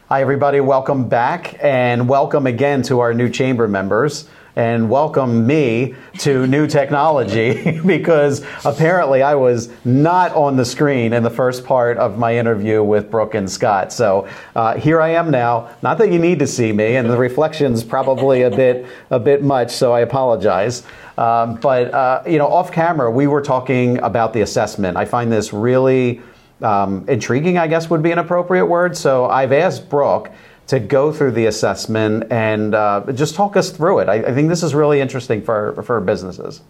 Hi, 0.09 0.21
everybody. 0.21 0.59
Welcome 0.59 1.09
back, 1.09 1.57
and 1.59 2.07
welcome 2.07 2.45
again 2.45 2.83
to 2.83 2.99
our 2.99 3.11
new 3.11 3.27
chamber 3.27 3.67
members. 3.67 4.29
And 4.55 4.87
welcome 4.89 5.47
me 5.47 5.95
to 6.19 6.45
new 6.45 6.67
technology 6.67 7.81
because 7.85 8.45
apparently 8.63 9.23
I 9.23 9.33
was 9.33 9.69
not 9.83 10.31
on 10.33 10.55
the 10.55 10.63
screen 10.63 11.13
in 11.13 11.23
the 11.23 11.31
first 11.31 11.65
part 11.65 11.97
of 11.97 12.19
my 12.19 12.37
interview 12.37 12.83
with 12.83 13.09
Brooke 13.09 13.33
and 13.33 13.49
Scott. 13.49 13.91
So 13.91 14.29
uh, 14.55 14.77
here 14.77 15.01
I 15.01 15.09
am 15.09 15.31
now. 15.31 15.75
Not 15.81 15.97
that 15.97 16.11
you 16.11 16.19
need 16.19 16.37
to 16.39 16.47
see 16.47 16.71
me, 16.71 16.95
and 16.95 17.09
the 17.09 17.17
reflection's 17.17 17.83
probably 17.83 18.43
a 18.43 18.51
bit 18.51 18.85
a 19.09 19.19
bit 19.19 19.41
much, 19.41 19.71
so 19.71 19.93
I 19.93 20.01
apologize. 20.01 20.83
Um, 21.17 21.55
but 21.55 21.93
uh, 21.93 22.24
you 22.27 22.38
know, 22.38 22.48
off 22.48 22.72
camera, 22.72 23.10
we 23.10 23.27
were 23.27 23.41
talking 23.41 23.98
about 24.00 24.34
the 24.34 24.41
assessment. 24.41 24.98
I 24.98 25.05
find 25.05 25.31
this 25.31 25.53
really 25.53 26.22
um, 26.62 27.05
intriguing, 27.07 27.57
I 27.57 27.67
guess 27.67 27.89
would 27.89 28.03
be 28.03 28.12
an 28.12 28.19
appropriate 28.19 28.65
word. 28.65 28.95
So 28.98 29.25
I've 29.25 29.51
asked 29.51 29.89
Brooke 29.89 30.31
to 30.67 30.79
go 30.79 31.12
through 31.12 31.31
the 31.31 31.45
assessment 31.45 32.31
and 32.31 32.74
uh, 32.74 33.03
just 33.13 33.36
talk 33.36 33.55
us 33.55 33.69
through 33.69 34.00
it. 34.00 34.10
I, 34.10 34.15
I, 34.15 34.34
think 34.34 34.50
this 34.50 34.63
is 34.63 34.74
really 34.74 35.00
interesting 35.00 35.43
for, 35.43 35.81
for 35.84 36.01
businesses. 36.01 36.62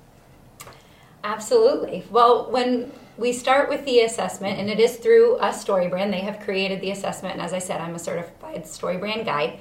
Absolutely. 1.23 2.03
Well, 2.11 2.51
when 2.51 2.91
we 3.17 3.31
start 3.31 3.69
with 3.69 3.85
the 3.85 4.01
assessment, 4.01 4.59
and 4.59 4.69
it 4.69 4.79
is 4.79 4.97
through 4.97 5.37
a 5.37 5.47
StoryBrand, 5.47 6.11
they 6.11 6.19
have 6.19 6.41
created 6.41 6.81
the 6.81 6.91
assessment, 6.91 7.35
and 7.35 7.41
as 7.41 7.53
I 7.53 7.59
said, 7.59 7.79
I'm 7.79 7.95
a 7.95 7.99
certified 7.99 8.65
StoryBrand 8.65 9.25
guide. 9.25 9.59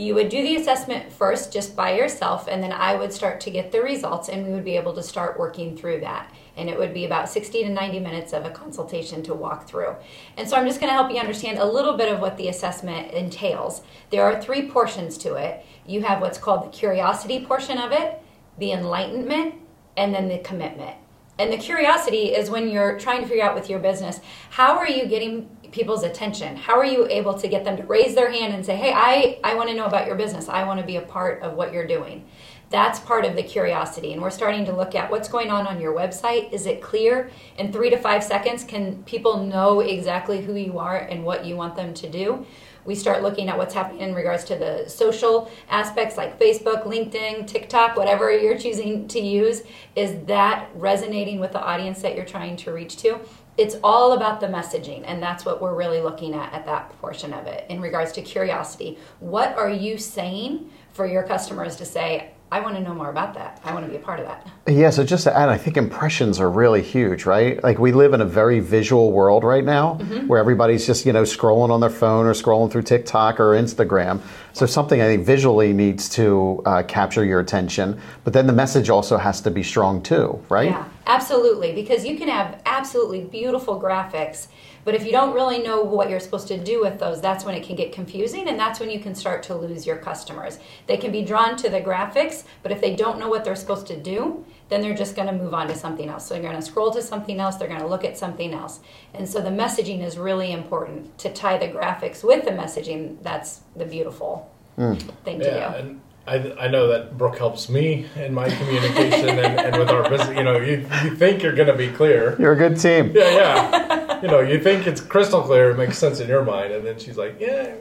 You 0.00 0.14
would 0.14 0.30
do 0.30 0.42
the 0.42 0.56
assessment 0.56 1.12
first 1.12 1.52
just 1.52 1.76
by 1.76 1.94
yourself, 1.94 2.48
and 2.48 2.62
then 2.62 2.72
I 2.72 2.94
would 2.94 3.12
start 3.12 3.40
to 3.42 3.50
get 3.50 3.70
the 3.70 3.82
results, 3.82 4.28
and 4.28 4.46
we 4.46 4.52
would 4.52 4.64
be 4.64 4.76
able 4.76 4.94
to 4.94 5.02
start 5.02 5.38
working 5.38 5.76
through 5.76 6.00
that 6.00 6.32
and 6.60 6.68
it 6.68 6.78
would 6.78 6.92
be 6.92 7.06
about 7.06 7.28
60 7.28 7.64
to 7.64 7.70
90 7.70 8.00
minutes 8.00 8.34
of 8.34 8.44
a 8.44 8.50
consultation 8.50 9.22
to 9.22 9.34
walk 9.34 9.66
through. 9.66 9.96
And 10.36 10.48
so 10.48 10.56
I'm 10.56 10.66
just 10.66 10.78
going 10.78 10.90
to 10.90 10.94
help 10.94 11.10
you 11.10 11.18
understand 11.18 11.58
a 11.58 11.64
little 11.64 11.96
bit 11.96 12.12
of 12.12 12.20
what 12.20 12.36
the 12.36 12.48
assessment 12.48 13.12
entails. 13.12 13.82
There 14.10 14.24
are 14.24 14.40
three 14.40 14.68
portions 14.68 15.16
to 15.18 15.36
it. 15.36 15.64
You 15.86 16.02
have 16.02 16.20
what's 16.20 16.36
called 16.36 16.64
the 16.64 16.76
curiosity 16.76 17.46
portion 17.46 17.78
of 17.78 17.92
it, 17.92 18.20
the 18.58 18.72
enlightenment, 18.72 19.54
and 19.96 20.14
then 20.14 20.28
the 20.28 20.38
commitment. 20.38 20.96
And 21.38 21.50
the 21.50 21.56
curiosity 21.56 22.34
is 22.34 22.50
when 22.50 22.68
you're 22.68 22.98
trying 22.98 23.22
to 23.22 23.26
figure 23.26 23.44
out 23.44 23.54
with 23.54 23.70
your 23.70 23.78
business, 23.78 24.20
how 24.50 24.76
are 24.76 24.88
you 24.88 25.06
getting 25.06 25.48
people's 25.70 26.02
attention? 26.02 26.56
How 26.56 26.78
are 26.78 26.84
you 26.84 27.06
able 27.08 27.34
to 27.34 27.48
get 27.48 27.64
them 27.64 27.76
to 27.76 27.82
raise 27.84 28.14
their 28.14 28.30
hand 28.30 28.54
and 28.54 28.64
say, 28.64 28.76
hey, 28.76 28.92
I, 28.94 29.38
I 29.44 29.54
want 29.54 29.68
to 29.68 29.74
know 29.74 29.86
about 29.86 30.06
your 30.06 30.16
business. 30.16 30.48
I 30.48 30.64
want 30.64 30.80
to 30.80 30.86
be 30.86 30.96
a 30.96 31.02
part 31.02 31.42
of 31.42 31.54
what 31.54 31.72
you're 31.72 31.86
doing. 31.86 32.26
That's 32.70 33.00
part 33.00 33.24
of 33.24 33.34
the 33.34 33.42
curiosity. 33.42 34.12
And 34.12 34.22
we're 34.22 34.30
starting 34.30 34.64
to 34.66 34.72
look 34.72 34.94
at 34.94 35.10
what's 35.10 35.28
going 35.28 35.50
on 35.50 35.66
on 35.66 35.80
your 35.80 35.92
website. 35.92 36.52
Is 36.52 36.66
it 36.66 36.80
clear? 36.80 37.30
In 37.58 37.72
three 37.72 37.90
to 37.90 37.98
five 37.98 38.22
seconds, 38.22 38.62
can 38.62 39.02
people 39.04 39.42
know 39.42 39.80
exactly 39.80 40.40
who 40.40 40.54
you 40.54 40.78
are 40.78 40.96
and 40.96 41.24
what 41.24 41.44
you 41.44 41.56
want 41.56 41.74
them 41.74 41.92
to 41.94 42.08
do? 42.08 42.46
We 42.84 42.94
start 42.94 43.22
looking 43.22 43.48
at 43.48 43.58
what's 43.58 43.74
happening 43.74 44.00
in 44.00 44.14
regards 44.14 44.44
to 44.44 44.56
the 44.56 44.88
social 44.88 45.50
aspects 45.68 46.16
like 46.16 46.38
Facebook, 46.38 46.84
LinkedIn, 46.84 47.46
TikTok, 47.46 47.96
whatever 47.96 48.36
you're 48.36 48.58
choosing 48.58 49.06
to 49.08 49.20
use. 49.20 49.62
Is 49.96 50.24
that 50.26 50.70
resonating 50.74 51.40
with 51.40 51.52
the 51.52 51.60
audience 51.60 52.00
that 52.02 52.16
you're 52.16 52.24
trying 52.24 52.56
to 52.58 52.72
reach 52.72 52.96
to? 52.98 53.20
It's 53.60 53.76
all 53.84 54.12
about 54.12 54.40
the 54.40 54.46
messaging, 54.46 55.02
and 55.04 55.22
that's 55.22 55.44
what 55.44 55.60
we're 55.60 55.74
really 55.74 56.00
looking 56.00 56.32
at 56.32 56.50
at 56.54 56.64
that 56.64 56.98
portion 56.98 57.34
of 57.34 57.46
it 57.46 57.66
in 57.68 57.78
regards 57.78 58.10
to 58.12 58.22
curiosity. 58.22 58.96
What 59.18 59.54
are 59.54 59.68
you 59.68 59.98
saying 59.98 60.70
for 60.94 61.06
your 61.06 61.24
customers 61.24 61.76
to 61.76 61.84
say, 61.84 62.30
I 62.52 62.60
want 62.60 62.74
to 62.76 62.82
know 62.82 62.94
more 62.94 63.10
about 63.10 63.34
that. 63.34 63.60
I 63.62 63.72
want 63.72 63.84
to 63.84 63.90
be 63.90 63.96
a 63.96 64.00
part 64.00 64.18
of 64.18 64.26
that. 64.26 64.48
Yeah, 64.66 64.90
so 64.90 65.04
just 65.04 65.22
to 65.24 65.36
add, 65.36 65.48
I 65.50 65.56
think 65.56 65.76
impressions 65.76 66.40
are 66.40 66.50
really 66.50 66.82
huge, 66.82 67.24
right? 67.24 67.62
Like 67.62 67.78
we 67.78 67.92
live 67.92 68.12
in 68.12 68.20
a 68.20 68.24
very 68.24 68.58
visual 68.58 69.12
world 69.12 69.44
right 69.44 69.64
now 69.64 69.98
mm-hmm. 70.00 70.26
where 70.26 70.40
everybody's 70.40 70.84
just, 70.84 71.06
you 71.06 71.12
know, 71.12 71.22
scrolling 71.22 71.70
on 71.70 71.80
their 71.80 71.90
phone 71.90 72.26
or 72.26 72.32
scrolling 72.32 72.72
through 72.72 72.82
TikTok 72.82 73.38
or 73.38 73.52
Instagram. 73.52 74.20
So 74.52 74.66
something 74.66 75.00
I 75.00 75.04
think 75.04 75.24
visually 75.24 75.72
needs 75.72 76.08
to 76.10 76.60
uh, 76.66 76.82
capture 76.82 77.24
your 77.24 77.38
attention, 77.38 78.00
but 78.24 78.32
then 78.32 78.48
the 78.48 78.52
message 78.52 78.90
also 78.90 79.16
has 79.16 79.40
to 79.42 79.50
be 79.52 79.62
strong 79.62 80.02
too, 80.02 80.42
right? 80.48 80.70
Yeah, 80.70 80.88
absolutely. 81.06 81.72
Because 81.72 82.04
you 82.04 82.16
can 82.16 82.28
have 82.28 82.62
absolutely 82.64 83.22
beautiful 83.22 83.80
graphics 83.80 84.48
but 84.84 84.94
if 84.94 85.04
you 85.04 85.12
don't 85.12 85.34
really 85.34 85.58
know 85.58 85.82
what 85.82 86.08
you're 86.08 86.20
supposed 86.20 86.48
to 86.48 86.58
do 86.58 86.80
with 86.80 86.98
those, 86.98 87.20
that's 87.20 87.44
when 87.44 87.54
it 87.54 87.64
can 87.64 87.76
get 87.76 87.92
confusing 87.92 88.48
and 88.48 88.58
that's 88.58 88.80
when 88.80 88.90
you 88.90 88.98
can 88.98 89.14
start 89.14 89.42
to 89.44 89.54
lose 89.54 89.86
your 89.86 89.96
customers. 89.96 90.58
They 90.86 90.96
can 90.96 91.12
be 91.12 91.22
drawn 91.22 91.56
to 91.58 91.68
the 91.68 91.80
graphics, 91.80 92.44
but 92.62 92.72
if 92.72 92.80
they 92.80 92.96
don't 92.96 93.18
know 93.18 93.28
what 93.28 93.44
they're 93.44 93.56
supposed 93.56 93.86
to 93.88 93.96
do, 93.96 94.44
then 94.68 94.80
they're 94.80 94.94
just 94.94 95.16
going 95.16 95.28
to 95.28 95.34
move 95.34 95.52
on 95.52 95.68
to 95.68 95.74
something 95.74 96.08
else. 96.08 96.26
So 96.26 96.34
they're 96.34 96.42
going 96.42 96.56
to 96.56 96.62
scroll 96.62 96.90
to 96.92 97.02
something 97.02 97.40
else, 97.40 97.56
they're 97.56 97.68
going 97.68 97.80
to 97.80 97.86
look 97.86 98.04
at 98.04 98.16
something 98.16 98.54
else. 98.54 98.80
And 99.12 99.28
so 99.28 99.40
the 99.40 99.50
messaging 99.50 100.02
is 100.02 100.16
really 100.16 100.52
important 100.52 101.18
to 101.18 101.32
tie 101.32 101.58
the 101.58 101.68
graphics 101.68 102.24
with 102.24 102.44
the 102.44 102.52
messaging. 102.52 103.22
That's 103.22 103.60
the 103.76 103.84
beautiful 103.84 104.50
mm. 104.78 104.98
thing 105.24 105.40
to 105.40 105.46
yeah, 105.46 105.72
do. 105.72 105.78
And- 105.78 106.00
I, 106.30 106.66
I 106.66 106.68
know 106.68 106.86
that 106.86 107.18
Brooke 107.18 107.38
helps 107.38 107.68
me 107.68 108.06
in 108.14 108.32
my 108.32 108.48
communication 108.48 109.30
and, 109.30 109.58
and 109.58 109.76
with 109.76 109.90
our 109.90 110.08
business. 110.08 110.36
You 110.36 110.44
know, 110.44 110.58
you, 110.58 110.86
you 111.02 111.16
think 111.16 111.42
you're 111.42 111.56
going 111.56 111.66
to 111.66 111.76
be 111.76 111.88
clear. 111.88 112.36
You're 112.38 112.52
a 112.52 112.56
good 112.56 112.78
team. 112.78 113.10
Yeah, 113.12 113.30
yeah. 113.30 114.22
you 114.22 114.28
know, 114.28 114.38
you 114.38 114.60
think 114.60 114.86
it's 114.86 115.00
crystal 115.00 115.42
clear, 115.42 115.72
it 115.72 115.76
makes 115.76 115.98
sense 115.98 116.20
in 116.20 116.28
your 116.28 116.44
mind, 116.44 116.72
and 116.72 116.86
then 116.86 117.00
she's 117.00 117.16
like, 117.16 117.40
"Yeah, 117.40 117.74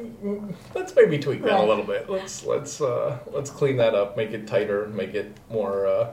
let's 0.74 0.96
maybe 0.96 1.20
tweak 1.20 1.44
that 1.44 1.52
right. 1.52 1.64
a 1.64 1.68
little 1.68 1.84
bit. 1.84 2.10
Let's 2.10 2.44
let's 2.44 2.82
uh, 2.82 3.20
let's 3.32 3.52
clean 3.52 3.78
that 3.78 3.94
up, 3.94 4.18
make 4.18 4.32
it 4.32 4.48
tighter, 4.48 4.88
make 4.88 5.14
it 5.14 5.38
more." 5.52 5.86
Uh, 5.86 6.12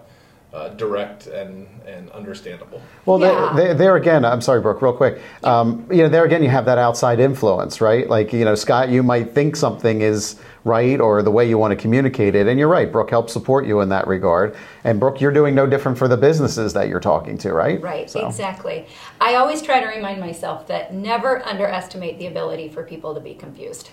uh, 0.53 0.69
direct 0.71 1.27
and, 1.27 1.67
and 1.87 2.11
understandable. 2.13 2.81
Well, 3.05 3.21
yeah. 3.21 3.53
there, 3.55 3.75
there, 3.75 3.97
again, 3.97 4.25
I'm 4.25 4.41
sorry, 4.41 4.61
Brooke, 4.61 4.81
real 4.81 4.93
quick. 4.93 5.21
Um, 5.45 5.87
you 5.91 5.99
know, 5.99 6.09
there 6.09 6.25
again, 6.25 6.43
you 6.43 6.49
have 6.49 6.65
that 6.65 6.79
outside 6.79 7.21
influence, 7.21 7.81
right? 7.81 8.09
Like, 8.09 8.33
you 8.33 8.45
know, 8.45 8.55
Scott, 8.55 8.89
you 8.89 9.03
might 9.03 9.35
think 9.35 9.57
something 9.57 10.01
is 10.01 10.41
right 10.65 11.01
or 11.01 11.23
the 11.23 11.31
way 11.31 11.49
you 11.49 11.59
want 11.59 11.73
to 11.73 11.77
communicate 11.77 12.35
it. 12.35 12.47
And 12.47 12.59
you're 12.59 12.69
right, 12.69 12.91
Brooke 12.91 13.11
helps 13.11 13.33
support 13.33 13.67
you 13.67 13.81
in 13.81 13.89
that 13.91 14.07
regard. 14.07 14.57
And 14.85 14.99
Brooke, 14.99 15.21
you're 15.21 15.33
doing 15.33 15.55
no 15.55 15.67
different 15.67 15.99
for 15.99 16.09
the 16.09 16.17
businesses 16.17 16.73
that 16.73 16.89
you're 16.89 17.01
talking 17.01 17.39
to, 17.39 17.53
right? 17.53 17.81
Right, 17.81 18.11
so. 18.11 18.27
exactly. 18.27 18.87
I 19.21 19.35
always 19.35 19.63
try 19.63 19.81
to 19.81 19.87
remind 19.87 20.21
myself 20.21 20.67
that 20.69 20.95
never 20.95 21.45
underestimate 21.47 22.19
the 22.19 22.27
ability 22.27 22.69
for 22.69 22.83
people 22.83 23.15
to 23.15 23.21
be 23.21 23.35
confused. 23.35 23.91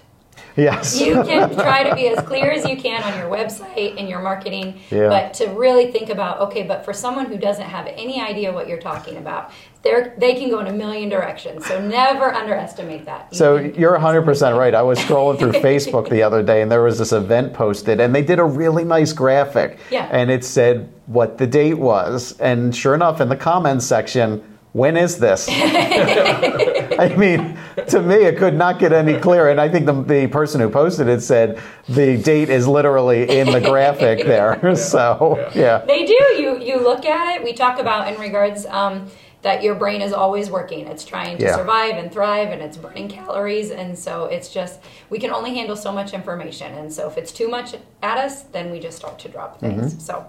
Yes. 0.56 1.00
you 1.00 1.14
can 1.24 1.54
try 1.54 1.88
to 1.88 1.96
be 1.96 2.08
as 2.08 2.24
clear 2.26 2.52
as 2.52 2.68
you 2.68 2.78
can 2.78 3.02
on 3.04 3.18
your 3.18 3.30
website 3.30 4.00
and 4.00 4.08
your 4.08 4.22
marketing, 4.22 4.80
yeah. 4.92 5.10
but 5.10 5.34
to 5.36 5.48
really 5.48 5.92
think 5.92 6.10
about 6.10 6.40
okay, 6.42 6.64
but 6.64 6.86
for 6.86 6.94
someone 6.94 7.26
who 7.26 7.38
doesn't 7.38 7.66
have 7.66 7.88
any 7.88 8.22
idea 8.22 8.52
what 8.52 8.68
you're 8.68 8.80
talking 8.82 9.18
about, 9.18 9.52
they 9.84 10.14
they 10.18 10.34
can 10.36 10.50
go 10.50 10.60
in 10.60 10.68
a 10.68 10.74
million 10.74 11.10
directions. 11.10 11.66
So 11.66 11.82
never 11.82 12.34
underestimate 12.34 13.06
that. 13.06 13.30
You 13.32 13.38
so 13.38 13.58
you're 13.58 13.98
100% 13.98 14.58
right. 14.58 14.74
I 14.74 14.82
was 14.82 15.00
scrolling 15.00 15.40
through 15.40 15.52
Facebook 15.62 16.10
the 16.10 16.24
other 16.24 16.42
day 16.42 16.62
and 16.62 16.72
there 16.72 16.84
was 16.84 16.98
this 16.98 17.12
event 17.12 17.54
posted 17.54 18.00
and 18.00 18.14
they 18.16 18.24
did 18.24 18.40
a 18.40 18.46
really 18.46 18.84
nice 18.84 19.14
graphic. 19.14 19.80
Yeah. 19.92 20.08
And 20.12 20.32
it 20.32 20.44
said 20.46 20.92
what 21.06 21.38
the 21.38 21.48
date 21.48 21.78
was. 21.78 22.40
And 22.40 22.76
sure 22.76 22.96
enough, 22.96 23.22
in 23.22 23.30
the 23.30 23.36
comments 23.36 23.86
section, 23.86 24.44
when 24.72 24.98
is 24.98 25.18
this? 25.18 25.48
I 25.52 27.14
mean, 27.18 27.53
to 27.88 28.01
me, 28.01 28.15
it 28.15 28.38
could 28.38 28.53
not 28.53 28.80
get 28.80 28.94
any 28.94 29.20
clearer. 29.20 29.50
And 29.50 29.60
I 29.60 29.70
think 29.70 29.86
the, 29.86 30.01
the 30.01 30.27
person 30.27 30.62
who 30.62 30.70
posted 30.70 31.08
it 31.08 31.22
said 31.22 31.62
the 31.88 32.18
date 32.22 32.50
is 32.50 32.68
literally 32.68 33.39
in 33.39 33.51
the 33.51 33.62
graphic 33.62 34.25
there. 34.25 34.60
Yeah. 34.63 34.74
So, 34.75 35.51
yeah. 35.56 35.80
They 35.80 36.06
do. 36.06 36.13
You, 36.13 36.60
you 36.60 36.80
look 36.80 37.06
at 37.06 37.36
it. 37.36 37.44
We 37.44 37.53
talk 37.53 37.80
about 37.80 38.12
in 38.12 38.20
regards 38.20 38.65
um, 38.65 39.10
that 39.44 39.62
your 39.62 39.75
brain 39.75 40.01
is 40.01 40.13
always 40.13 40.50
working. 40.50 40.88
It's 40.88 41.03
trying 41.03 41.38
to 41.38 41.44
yeah. 41.44 41.56
survive 41.56 41.98
and 41.98 42.12
thrive 42.12 42.50
and 42.50 42.62
it's 42.62 42.77
burning 42.77 43.08
calories. 43.10 43.72
And 43.72 43.98
so 43.98 44.25
it's 44.25 44.50
just, 44.50 44.80
we 45.10 45.20
can 45.20 45.32
only 45.32 45.53
handle 45.53 45.75
so 45.75 45.92
much 45.92 46.13
information. 46.13 46.74
And 46.74 46.92
so 46.92 47.08
if 47.08 47.18
it's 47.18 47.32
too 47.32 47.50
much 47.50 47.75
at 48.01 48.18
us, 48.18 48.44
then 48.44 48.72
we 48.72 48.80
just 48.80 48.98
start 48.98 49.20
to 49.20 49.30
drop 49.30 49.60
things. 49.60 49.94
Mm-hmm. 49.94 50.00
So, 50.00 50.25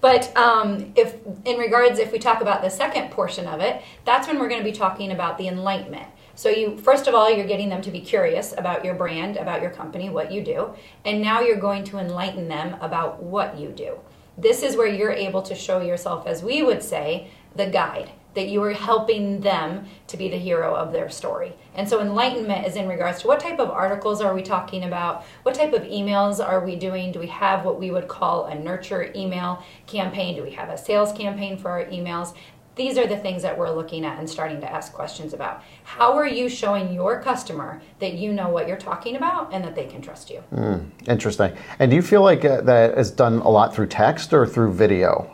but 0.00 0.36
um, 0.36 0.92
if 0.96 1.16
in 1.46 1.56
regards, 1.56 1.98
if 1.98 2.12
we 2.12 2.18
talk 2.18 2.42
about 2.42 2.62
the 2.62 2.68
second 2.68 3.10
portion 3.10 3.46
of 3.46 3.60
it, 3.60 3.82
that's 4.04 4.28
when 4.28 4.38
we're 4.38 4.48
going 4.48 4.60
to 4.60 4.70
be 4.70 4.76
talking 4.76 5.12
about 5.12 5.38
the 5.38 5.48
enlightenment. 5.48 6.06
So 6.34 6.48
you 6.48 6.76
first 6.78 7.06
of 7.06 7.14
all, 7.14 7.30
you're 7.30 7.46
getting 7.46 7.68
them 7.68 7.82
to 7.82 7.90
be 7.90 8.00
curious 8.00 8.54
about 8.56 8.84
your 8.84 8.94
brand, 8.94 9.36
about 9.36 9.62
your 9.62 9.70
company, 9.70 10.10
what 10.10 10.32
you 10.32 10.42
do, 10.42 10.74
and 11.04 11.22
now 11.22 11.40
you're 11.40 11.56
going 11.56 11.84
to 11.84 11.98
enlighten 11.98 12.48
them 12.48 12.76
about 12.80 13.22
what 13.22 13.58
you 13.58 13.68
do. 13.68 13.98
This 14.36 14.62
is 14.62 14.76
where 14.76 14.88
you're 14.88 15.12
able 15.12 15.42
to 15.42 15.54
show 15.54 15.80
yourself, 15.80 16.26
as 16.26 16.42
we 16.42 16.62
would 16.62 16.82
say, 16.82 17.30
the 17.54 17.66
guide 17.66 18.10
that 18.34 18.48
you 18.48 18.62
are 18.62 18.72
helping 18.72 19.40
them 19.40 19.86
to 20.08 20.16
be 20.16 20.28
the 20.28 20.38
hero 20.38 20.74
of 20.74 20.92
their 20.92 21.08
story. 21.08 21.52
And 21.74 21.88
so 21.88 22.00
enlightenment 22.00 22.66
is 22.66 22.76
in 22.76 22.88
regards 22.88 23.22
to 23.22 23.28
what 23.28 23.40
type 23.40 23.58
of 23.58 23.70
articles 23.70 24.20
are 24.20 24.34
we 24.34 24.42
talking 24.42 24.84
about? 24.84 25.24
What 25.44 25.54
type 25.54 25.72
of 25.72 25.82
emails 25.82 26.44
are 26.44 26.64
we 26.64 26.76
doing? 26.76 27.12
Do 27.12 27.20
we 27.20 27.28
have 27.28 27.64
what 27.64 27.78
we 27.78 27.90
would 27.90 28.08
call 28.08 28.46
a 28.46 28.54
nurture 28.54 29.12
email 29.14 29.62
campaign? 29.86 30.34
Do 30.34 30.42
we 30.42 30.50
have 30.52 30.68
a 30.68 30.76
sales 30.76 31.12
campaign 31.12 31.56
for 31.56 31.70
our 31.70 31.84
emails? 31.86 32.34
These 32.76 32.98
are 32.98 33.06
the 33.06 33.16
things 33.16 33.42
that 33.42 33.56
we're 33.56 33.70
looking 33.70 34.04
at 34.04 34.18
and 34.18 34.28
starting 34.28 34.60
to 34.60 34.70
ask 34.70 34.92
questions 34.92 35.32
about. 35.32 35.62
How 35.84 36.14
are 36.14 36.26
you 36.26 36.48
showing 36.48 36.92
your 36.92 37.22
customer 37.22 37.80
that 38.00 38.14
you 38.14 38.32
know 38.32 38.48
what 38.48 38.66
you're 38.66 38.76
talking 38.76 39.16
about 39.16 39.52
and 39.52 39.64
that 39.64 39.74
they 39.74 39.86
can 39.86 40.02
trust 40.02 40.30
you? 40.30 40.42
Mm, 40.52 40.90
interesting. 41.06 41.56
And 41.78 41.90
do 41.90 41.96
you 41.96 42.02
feel 42.02 42.22
like 42.22 42.44
uh, 42.44 42.62
that 42.62 42.98
is 42.98 43.10
done 43.10 43.38
a 43.38 43.48
lot 43.48 43.74
through 43.74 43.86
text 43.88 44.32
or 44.32 44.46
through 44.46 44.72
video? 44.72 45.33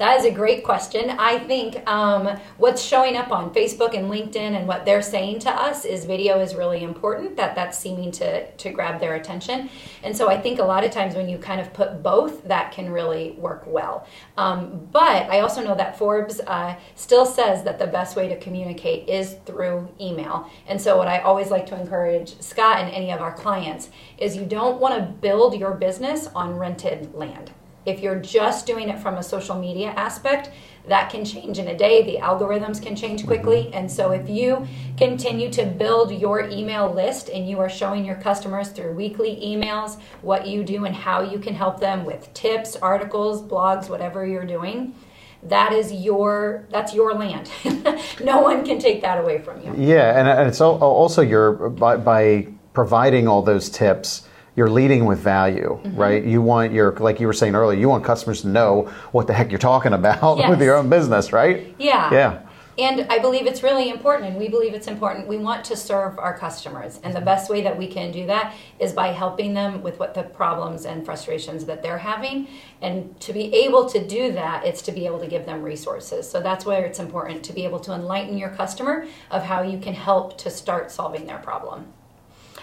That 0.00 0.18
is 0.18 0.24
a 0.24 0.30
great 0.30 0.64
question. 0.64 1.10
I 1.10 1.38
think 1.40 1.86
um, 1.86 2.40
what's 2.56 2.80
showing 2.80 3.18
up 3.18 3.30
on 3.30 3.52
Facebook 3.52 3.94
and 3.94 4.10
LinkedIn 4.10 4.56
and 4.56 4.66
what 4.66 4.86
they're 4.86 5.02
saying 5.02 5.40
to 5.40 5.50
us 5.50 5.84
is 5.84 6.06
video 6.06 6.40
is 6.40 6.54
really 6.54 6.82
important. 6.82 7.36
That 7.36 7.54
that's 7.54 7.78
seeming 7.78 8.10
to 8.12 8.50
to 8.50 8.70
grab 8.70 8.98
their 8.98 9.16
attention, 9.16 9.68
and 10.02 10.16
so 10.16 10.30
I 10.30 10.40
think 10.40 10.58
a 10.58 10.64
lot 10.64 10.84
of 10.84 10.90
times 10.90 11.16
when 11.16 11.28
you 11.28 11.36
kind 11.36 11.60
of 11.60 11.74
put 11.74 12.02
both, 12.02 12.42
that 12.44 12.72
can 12.72 12.90
really 12.90 13.32
work 13.32 13.64
well. 13.66 14.06
Um, 14.38 14.88
but 14.90 15.28
I 15.28 15.40
also 15.40 15.62
know 15.62 15.74
that 15.74 15.98
Forbes 15.98 16.40
uh, 16.46 16.76
still 16.94 17.26
says 17.26 17.62
that 17.64 17.78
the 17.78 17.86
best 17.86 18.16
way 18.16 18.26
to 18.26 18.38
communicate 18.38 19.06
is 19.06 19.36
through 19.44 19.86
email, 20.00 20.48
and 20.66 20.80
so 20.80 20.96
what 20.96 21.08
I 21.08 21.18
always 21.18 21.50
like 21.50 21.66
to 21.66 21.78
encourage 21.78 22.40
Scott 22.40 22.78
and 22.78 22.90
any 22.90 23.12
of 23.12 23.20
our 23.20 23.34
clients 23.34 23.90
is 24.16 24.34
you 24.34 24.46
don't 24.46 24.80
want 24.80 24.94
to 24.94 25.02
build 25.02 25.60
your 25.60 25.74
business 25.74 26.28
on 26.28 26.56
rented 26.56 27.12
land 27.14 27.52
if 27.86 28.00
you're 28.00 28.18
just 28.20 28.66
doing 28.66 28.88
it 28.88 28.98
from 28.98 29.16
a 29.16 29.22
social 29.22 29.58
media 29.58 29.90
aspect, 29.90 30.50
that 30.88 31.10
can 31.10 31.24
change 31.24 31.58
in 31.58 31.68
a 31.68 31.76
day. 31.76 32.02
The 32.02 32.18
algorithms 32.18 32.82
can 32.82 32.96
change 32.96 33.26
quickly. 33.26 33.64
Mm-hmm. 33.64 33.74
And 33.74 33.90
so, 33.90 34.12
if 34.12 34.28
you 34.28 34.66
continue 34.96 35.50
to 35.52 35.64
build 35.66 36.12
your 36.12 36.48
email 36.48 36.92
list 36.92 37.28
and 37.28 37.48
you 37.48 37.58
are 37.60 37.68
showing 37.68 38.04
your 38.04 38.16
customers 38.16 38.68
through 38.70 38.94
weekly 38.94 39.40
emails 39.42 40.00
what 40.22 40.46
you 40.46 40.64
do 40.64 40.84
and 40.84 40.94
how 40.94 41.22
you 41.22 41.38
can 41.38 41.54
help 41.54 41.80
them 41.80 42.04
with 42.04 42.32
tips, 42.34 42.76
articles, 42.76 43.42
blogs, 43.42 43.88
whatever 43.88 44.26
you're 44.26 44.46
doing, 44.46 44.94
that 45.42 45.72
is 45.72 45.92
your 45.92 46.66
that's 46.70 46.94
your 46.94 47.14
land. 47.14 47.50
no 48.24 48.40
one 48.40 48.64
can 48.64 48.78
take 48.78 49.02
that 49.02 49.18
away 49.18 49.40
from 49.40 49.60
you. 49.62 49.74
Yeah, 49.76 50.18
and 50.18 50.48
it's 50.48 50.60
also 50.60 51.22
your 51.22 51.70
by, 51.70 51.96
by 51.96 52.48
providing 52.72 53.28
all 53.28 53.42
those 53.42 53.68
tips 53.68 54.26
you're 54.60 54.68
leading 54.68 55.06
with 55.06 55.18
value, 55.18 55.80
mm-hmm. 55.82 55.96
right? 55.96 56.22
You 56.22 56.42
want 56.42 56.74
your, 56.74 56.92
like 56.98 57.18
you 57.18 57.26
were 57.26 57.32
saying 57.32 57.54
earlier, 57.54 57.78
you 57.78 57.88
want 57.88 58.04
customers 58.04 58.42
to 58.42 58.48
know 58.48 58.92
what 59.10 59.26
the 59.26 59.32
heck 59.32 59.50
you're 59.50 59.58
talking 59.58 59.94
about 59.94 60.36
yes. 60.36 60.50
with 60.50 60.60
your 60.60 60.76
own 60.76 60.90
business, 60.90 61.32
right? 61.32 61.74
Yeah. 61.78 62.12
Yeah. 62.12 62.42
And 62.78 63.06
I 63.10 63.20
believe 63.20 63.46
it's 63.46 63.62
really 63.62 63.88
important, 63.88 64.28
and 64.28 64.36
we 64.36 64.48
believe 64.48 64.74
it's 64.74 64.86
important. 64.86 65.26
We 65.26 65.38
want 65.38 65.64
to 65.64 65.76
serve 65.76 66.18
our 66.18 66.36
customers, 66.36 67.00
and 67.02 67.16
the 67.16 67.22
best 67.22 67.48
way 67.48 67.62
that 67.62 67.76
we 67.76 67.86
can 67.86 68.12
do 68.12 68.26
that 68.26 68.54
is 68.78 68.92
by 68.92 69.08
helping 69.08 69.54
them 69.54 69.82
with 69.82 69.98
what 69.98 70.12
the 70.12 70.24
problems 70.24 70.84
and 70.84 71.06
frustrations 71.06 71.64
that 71.64 71.82
they're 71.82 71.98
having. 71.98 72.46
And 72.82 73.18
to 73.20 73.32
be 73.32 73.54
able 73.64 73.88
to 73.88 74.06
do 74.06 74.30
that, 74.32 74.66
it's 74.66 74.82
to 74.82 74.92
be 74.92 75.06
able 75.06 75.20
to 75.20 75.26
give 75.26 75.46
them 75.46 75.62
resources. 75.62 76.30
So 76.30 76.42
that's 76.42 76.66
where 76.66 76.84
it's 76.84 76.98
important 76.98 77.42
to 77.44 77.54
be 77.54 77.64
able 77.64 77.80
to 77.80 77.92
enlighten 77.94 78.36
your 78.36 78.50
customer 78.50 79.06
of 79.30 79.42
how 79.42 79.62
you 79.62 79.78
can 79.78 79.94
help 79.94 80.36
to 80.38 80.50
start 80.50 80.90
solving 80.90 81.24
their 81.26 81.38
problem. 81.38 81.94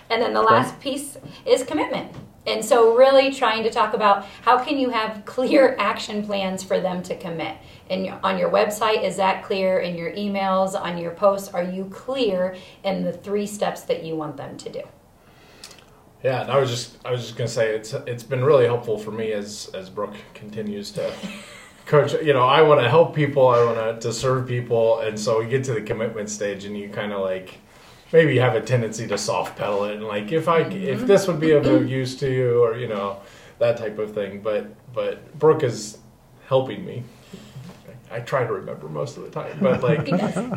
And 0.10 0.22
then 0.22 0.34
the 0.34 0.42
last 0.42 0.80
piece 0.80 1.18
is 1.46 1.64
commitment. 1.64 2.12
And 2.46 2.64
so 2.64 2.96
really 2.96 3.34
trying 3.34 3.64
to 3.64 3.70
talk 3.70 3.94
about 3.94 4.26
how 4.44 4.64
can 4.64 4.78
you 4.78 4.90
have 4.90 5.26
clear 5.26 5.76
action 5.78 6.26
plans 6.26 6.64
for 6.64 6.80
them 6.80 7.04
to 7.04 7.16
commit. 7.18 7.58
And 7.90 8.10
on 8.24 8.38
your 8.38 8.50
website, 8.50 9.04
is 9.04 9.18
that 9.18 9.44
clear? 9.44 9.80
In 9.80 9.98
your 9.98 10.14
emails, 10.14 10.80
on 10.80 10.98
your 10.98 11.12
posts, 11.12 11.50
are 11.54 11.64
you 11.64 11.86
clear 11.86 12.56
in 12.86 13.04
the 13.04 13.12
three 13.12 13.46
steps 13.46 13.82
that 13.82 14.04
you 14.04 14.16
want 14.16 14.38
them 14.38 14.58
to 14.58 14.70
do? 14.70 14.82
Yeah, 16.24 16.42
and 16.42 16.52
I 16.52 16.58
was 16.58 16.70
just 16.70 16.98
I 17.06 17.12
was 17.12 17.22
just 17.22 17.38
gonna 17.38 17.48
say 17.48 17.76
it's 17.76 17.94
it's 17.94 18.24
been 18.24 18.44
really 18.44 18.66
helpful 18.66 18.98
for 18.98 19.12
me 19.12 19.34
as 19.34 19.70
as 19.74 19.90
Brooke 19.90 20.16
continues 20.34 20.90
to 20.92 21.14
coach. 21.86 22.14
You 22.14 22.34
know, 22.34 22.44
I 22.44 22.62
want 22.64 22.82
to 22.82 22.90
help 22.90 23.14
people, 23.14 23.48
I 23.48 23.64
want 23.64 24.02
to 24.02 24.14
serve 24.14 24.48
people, 24.48 25.00
and 25.02 25.20
so 25.20 25.40
we 25.40 25.48
get 25.48 25.64
to 25.66 25.74
the 25.74 25.82
commitment 25.82 26.30
stage, 26.30 26.66
and 26.66 26.78
you 26.78 26.90
kind 26.90 27.14
of 27.14 27.22
like 27.22 27.60
maybe 28.12 28.34
you 28.34 28.42
have 28.42 28.56
a 28.56 28.62
tendency 28.62 29.08
to 29.08 29.18
soft 29.18 29.58
pedal 29.58 29.84
it 29.86 29.96
and 29.96 30.06
like 30.06 30.32
if 30.32 30.48
I 30.48 30.64
mm-hmm. 30.64 30.88
if 30.88 31.02
this 31.08 31.28
would 31.28 31.40
be 31.40 31.52
of 31.52 31.66
use 31.90 32.16
to 32.18 32.32
you 32.32 32.64
or 32.64 32.78
you 32.78 32.88
know 32.88 33.20
that 33.60 33.78
type 33.78 33.98
of 34.00 34.14
thing. 34.14 34.42
But 34.42 34.68
but 34.94 35.38
Brooke 35.38 35.64
is 35.64 35.98
helping 36.48 36.86
me. 36.86 37.04
I 38.10 38.22
try 38.22 38.46
to 38.46 38.54
remember 38.54 38.88
most 38.88 39.18
of 39.18 39.24
the 39.24 39.30
time, 39.30 39.58
but 39.60 39.84
like 39.84 40.06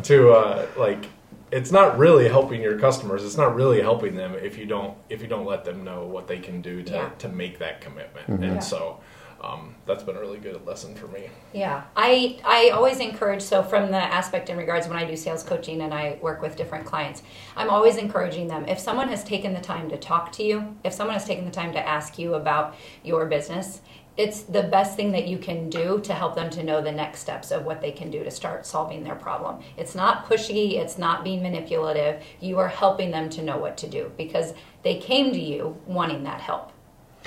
to 0.03 0.31
uh, 0.31 0.67
like 0.77 1.05
it's 1.51 1.71
not 1.71 1.97
really 1.97 2.29
helping 2.29 2.61
your 2.61 2.79
customers. 2.79 3.25
It's 3.25 3.37
not 3.37 3.55
really 3.55 3.81
helping 3.81 4.15
them 4.15 4.35
if 4.35 4.57
you 4.57 4.65
don't 4.65 4.97
if 5.09 5.21
you 5.21 5.27
don't 5.27 5.45
let 5.45 5.65
them 5.65 5.83
know 5.83 6.05
what 6.05 6.27
they 6.27 6.39
can 6.39 6.61
do 6.61 6.81
to, 6.83 6.93
yeah. 6.93 7.09
to 7.19 7.29
make 7.29 7.59
that 7.59 7.81
commitment. 7.81 8.27
Mm-hmm. 8.27 8.43
And 8.43 8.53
yeah. 8.55 8.59
so 8.59 8.99
um, 9.41 9.73
that's 9.85 10.03
been 10.03 10.15
a 10.15 10.19
really 10.19 10.37
good 10.37 10.65
lesson 10.65 10.93
for 10.93 11.07
me. 11.07 11.29
Yeah, 11.53 11.83
I 11.95 12.39
I 12.45 12.69
always 12.69 12.99
encourage. 12.99 13.41
So 13.41 13.63
from 13.63 13.89
the 13.89 13.97
aspect 13.97 14.49
in 14.49 14.57
regards 14.57 14.87
when 14.87 14.97
I 14.97 15.05
do 15.05 15.15
sales 15.15 15.43
coaching 15.43 15.81
and 15.81 15.93
I 15.93 16.19
work 16.21 16.41
with 16.41 16.55
different 16.55 16.85
clients, 16.85 17.23
I'm 17.55 17.69
always 17.69 17.97
encouraging 17.97 18.47
them. 18.47 18.65
If 18.67 18.79
someone 18.79 19.09
has 19.09 19.23
taken 19.23 19.53
the 19.53 19.61
time 19.61 19.89
to 19.89 19.97
talk 19.97 20.31
to 20.33 20.43
you, 20.43 20.77
if 20.83 20.93
someone 20.93 21.15
has 21.15 21.25
taken 21.25 21.45
the 21.45 21.51
time 21.51 21.73
to 21.73 21.79
ask 21.79 22.19
you 22.19 22.35
about 22.35 22.75
your 23.03 23.25
business, 23.25 23.81
it's 24.17 24.41
the 24.41 24.63
best 24.63 24.95
thing 24.95 25.11
that 25.13 25.27
you 25.27 25.37
can 25.37 25.69
do 25.69 25.99
to 26.01 26.13
help 26.13 26.35
them 26.35 26.49
to 26.51 26.63
know 26.63 26.81
the 26.81 26.91
next 26.91 27.21
steps 27.21 27.49
of 27.49 27.65
what 27.65 27.81
they 27.81 27.91
can 27.91 28.11
do 28.11 28.23
to 28.23 28.29
start 28.29 28.65
solving 28.65 29.03
their 29.03 29.15
problem. 29.15 29.63
It's 29.77 29.95
not 29.95 30.27
pushy, 30.27 30.73
it's 30.73 30.97
not 30.97 31.23
being 31.23 31.41
manipulative. 31.41 32.21
You 32.39 32.59
are 32.59 32.67
helping 32.67 33.09
them 33.09 33.29
to 33.31 33.41
know 33.41 33.57
what 33.57 33.77
to 33.77 33.87
do 33.87 34.11
because 34.17 34.53
they 34.83 34.99
came 34.99 35.31
to 35.31 35.39
you 35.39 35.77
wanting 35.87 36.23
that 36.25 36.41
help. 36.41 36.71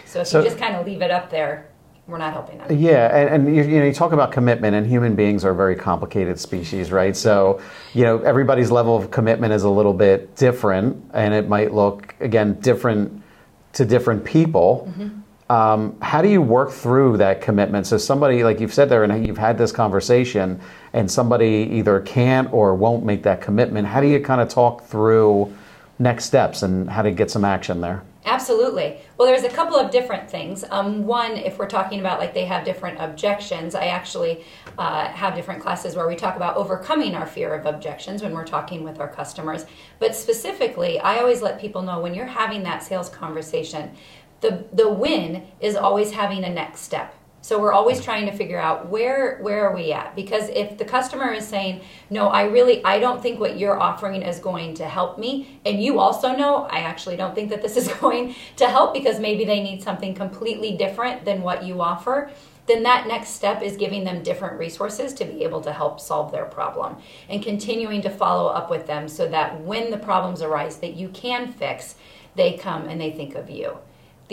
So 0.04 0.20
if 0.20 0.28
so, 0.28 0.38
you 0.40 0.44
just 0.44 0.58
kind 0.58 0.76
of 0.76 0.86
leave 0.86 1.02
it 1.02 1.10
up 1.10 1.30
there, 1.30 1.68
we're 2.06 2.18
not 2.18 2.32
helping 2.34 2.58
them. 2.58 2.78
Yeah, 2.78 3.16
and, 3.16 3.46
and 3.46 3.56
you, 3.56 3.62
you, 3.62 3.78
know, 3.78 3.86
you 3.86 3.92
talk 3.92 4.12
about 4.12 4.30
commitment, 4.30 4.76
and 4.76 4.86
human 4.86 5.14
beings 5.14 5.44
are 5.44 5.52
a 5.52 5.54
very 5.54 5.74
complicated 5.74 6.38
species, 6.38 6.92
right? 6.92 7.16
So, 7.16 7.62
you 7.94 8.04
know, 8.04 8.18
everybody's 8.18 8.70
level 8.70 8.96
of 8.96 9.10
commitment 9.10 9.54
is 9.54 9.62
a 9.62 9.70
little 9.70 9.94
bit 9.94 10.36
different, 10.36 11.02
and 11.14 11.32
it 11.32 11.48
might 11.48 11.72
look 11.72 12.14
again 12.20 12.60
different 12.60 13.22
to 13.74 13.86
different 13.86 14.24
people. 14.24 14.90
Mm-hmm. 14.90 15.20
Um, 15.50 16.00
how 16.00 16.20
do 16.20 16.28
you 16.28 16.42
work 16.42 16.72
through 16.72 17.18
that 17.18 17.40
commitment? 17.40 17.86
So, 17.86 17.96
somebody 17.96 18.44
like 18.44 18.60
you've 18.60 18.74
said 18.74 18.90
there, 18.90 19.02
and 19.02 19.26
you've 19.26 19.38
had 19.38 19.56
this 19.56 19.72
conversation, 19.72 20.60
and 20.92 21.10
somebody 21.10 21.70
either 21.72 22.00
can't 22.00 22.52
or 22.52 22.74
won't 22.74 23.04
make 23.04 23.22
that 23.22 23.40
commitment. 23.40 23.88
How 23.88 24.02
do 24.02 24.08
you 24.08 24.20
kind 24.20 24.42
of 24.42 24.50
talk 24.50 24.84
through 24.84 25.54
next 25.98 26.26
steps 26.26 26.62
and 26.62 26.90
how 26.90 27.00
to 27.00 27.10
get 27.10 27.30
some 27.30 27.46
action 27.46 27.80
there? 27.80 28.02
Absolutely. 28.26 28.98
Well, 29.18 29.28
there's 29.28 29.44
a 29.44 29.50
couple 29.50 29.76
of 29.76 29.90
different 29.90 30.30
things. 30.30 30.64
Um, 30.70 31.04
one, 31.06 31.32
if 31.32 31.58
we're 31.58 31.68
talking 31.68 32.00
about 32.00 32.18
like 32.18 32.32
they 32.32 32.46
have 32.46 32.64
different 32.64 32.98
objections, 32.98 33.74
I 33.74 33.86
actually 33.86 34.44
uh, 34.78 35.08
have 35.08 35.34
different 35.34 35.62
classes 35.62 35.94
where 35.94 36.08
we 36.08 36.16
talk 36.16 36.34
about 36.36 36.56
overcoming 36.56 37.14
our 37.14 37.26
fear 37.26 37.54
of 37.54 37.66
objections 37.66 38.22
when 38.22 38.32
we're 38.32 38.46
talking 38.46 38.82
with 38.82 38.98
our 38.98 39.08
customers. 39.08 39.66
But 39.98 40.16
specifically, 40.16 40.98
I 41.00 41.18
always 41.18 41.42
let 41.42 41.60
people 41.60 41.82
know 41.82 42.00
when 42.00 42.14
you're 42.14 42.24
having 42.24 42.62
that 42.62 42.82
sales 42.82 43.10
conversation, 43.10 43.94
the, 44.40 44.64
the 44.72 44.88
win 44.88 45.46
is 45.60 45.76
always 45.76 46.12
having 46.12 46.44
a 46.44 46.50
next 46.50 46.80
step 46.80 47.14
so 47.44 47.58
we're 47.58 47.74
always 47.74 48.00
trying 48.00 48.24
to 48.24 48.32
figure 48.32 48.58
out 48.58 48.88
where 48.88 49.36
where 49.42 49.68
are 49.68 49.74
we 49.74 49.92
at 49.92 50.16
because 50.16 50.48
if 50.48 50.78
the 50.78 50.84
customer 50.86 51.30
is 51.30 51.46
saying, 51.46 51.82
"No, 52.08 52.28
I 52.28 52.44
really 52.44 52.82
I 52.82 52.98
don't 52.98 53.20
think 53.20 53.38
what 53.38 53.58
you're 53.58 53.78
offering 53.78 54.22
is 54.22 54.38
going 54.38 54.72
to 54.76 54.86
help 54.86 55.18
me." 55.18 55.60
And 55.66 55.82
you 55.82 56.00
also 56.00 56.34
know, 56.34 56.64
"I 56.70 56.78
actually 56.78 57.16
don't 57.16 57.34
think 57.34 57.50
that 57.50 57.60
this 57.60 57.76
is 57.76 57.88
going 58.00 58.34
to 58.56 58.66
help 58.66 58.94
because 58.94 59.20
maybe 59.20 59.44
they 59.44 59.62
need 59.62 59.82
something 59.82 60.14
completely 60.14 60.74
different 60.78 61.26
than 61.26 61.42
what 61.42 61.62
you 61.62 61.82
offer." 61.82 62.30
Then 62.64 62.82
that 62.84 63.06
next 63.06 63.32
step 63.40 63.60
is 63.60 63.76
giving 63.76 64.04
them 64.04 64.22
different 64.22 64.58
resources 64.58 65.12
to 65.12 65.26
be 65.26 65.44
able 65.44 65.60
to 65.60 65.72
help 65.74 66.00
solve 66.00 66.32
their 66.32 66.46
problem 66.46 66.96
and 67.28 67.42
continuing 67.42 68.00
to 68.00 68.08
follow 68.08 68.46
up 68.46 68.70
with 68.70 68.86
them 68.86 69.06
so 69.06 69.28
that 69.28 69.60
when 69.60 69.90
the 69.90 69.98
problems 69.98 70.40
arise 70.40 70.78
that 70.78 70.94
you 70.94 71.10
can 71.10 71.52
fix, 71.52 71.96
they 72.36 72.56
come 72.56 72.88
and 72.88 72.98
they 72.98 73.10
think 73.10 73.34
of 73.34 73.50
you. 73.50 73.76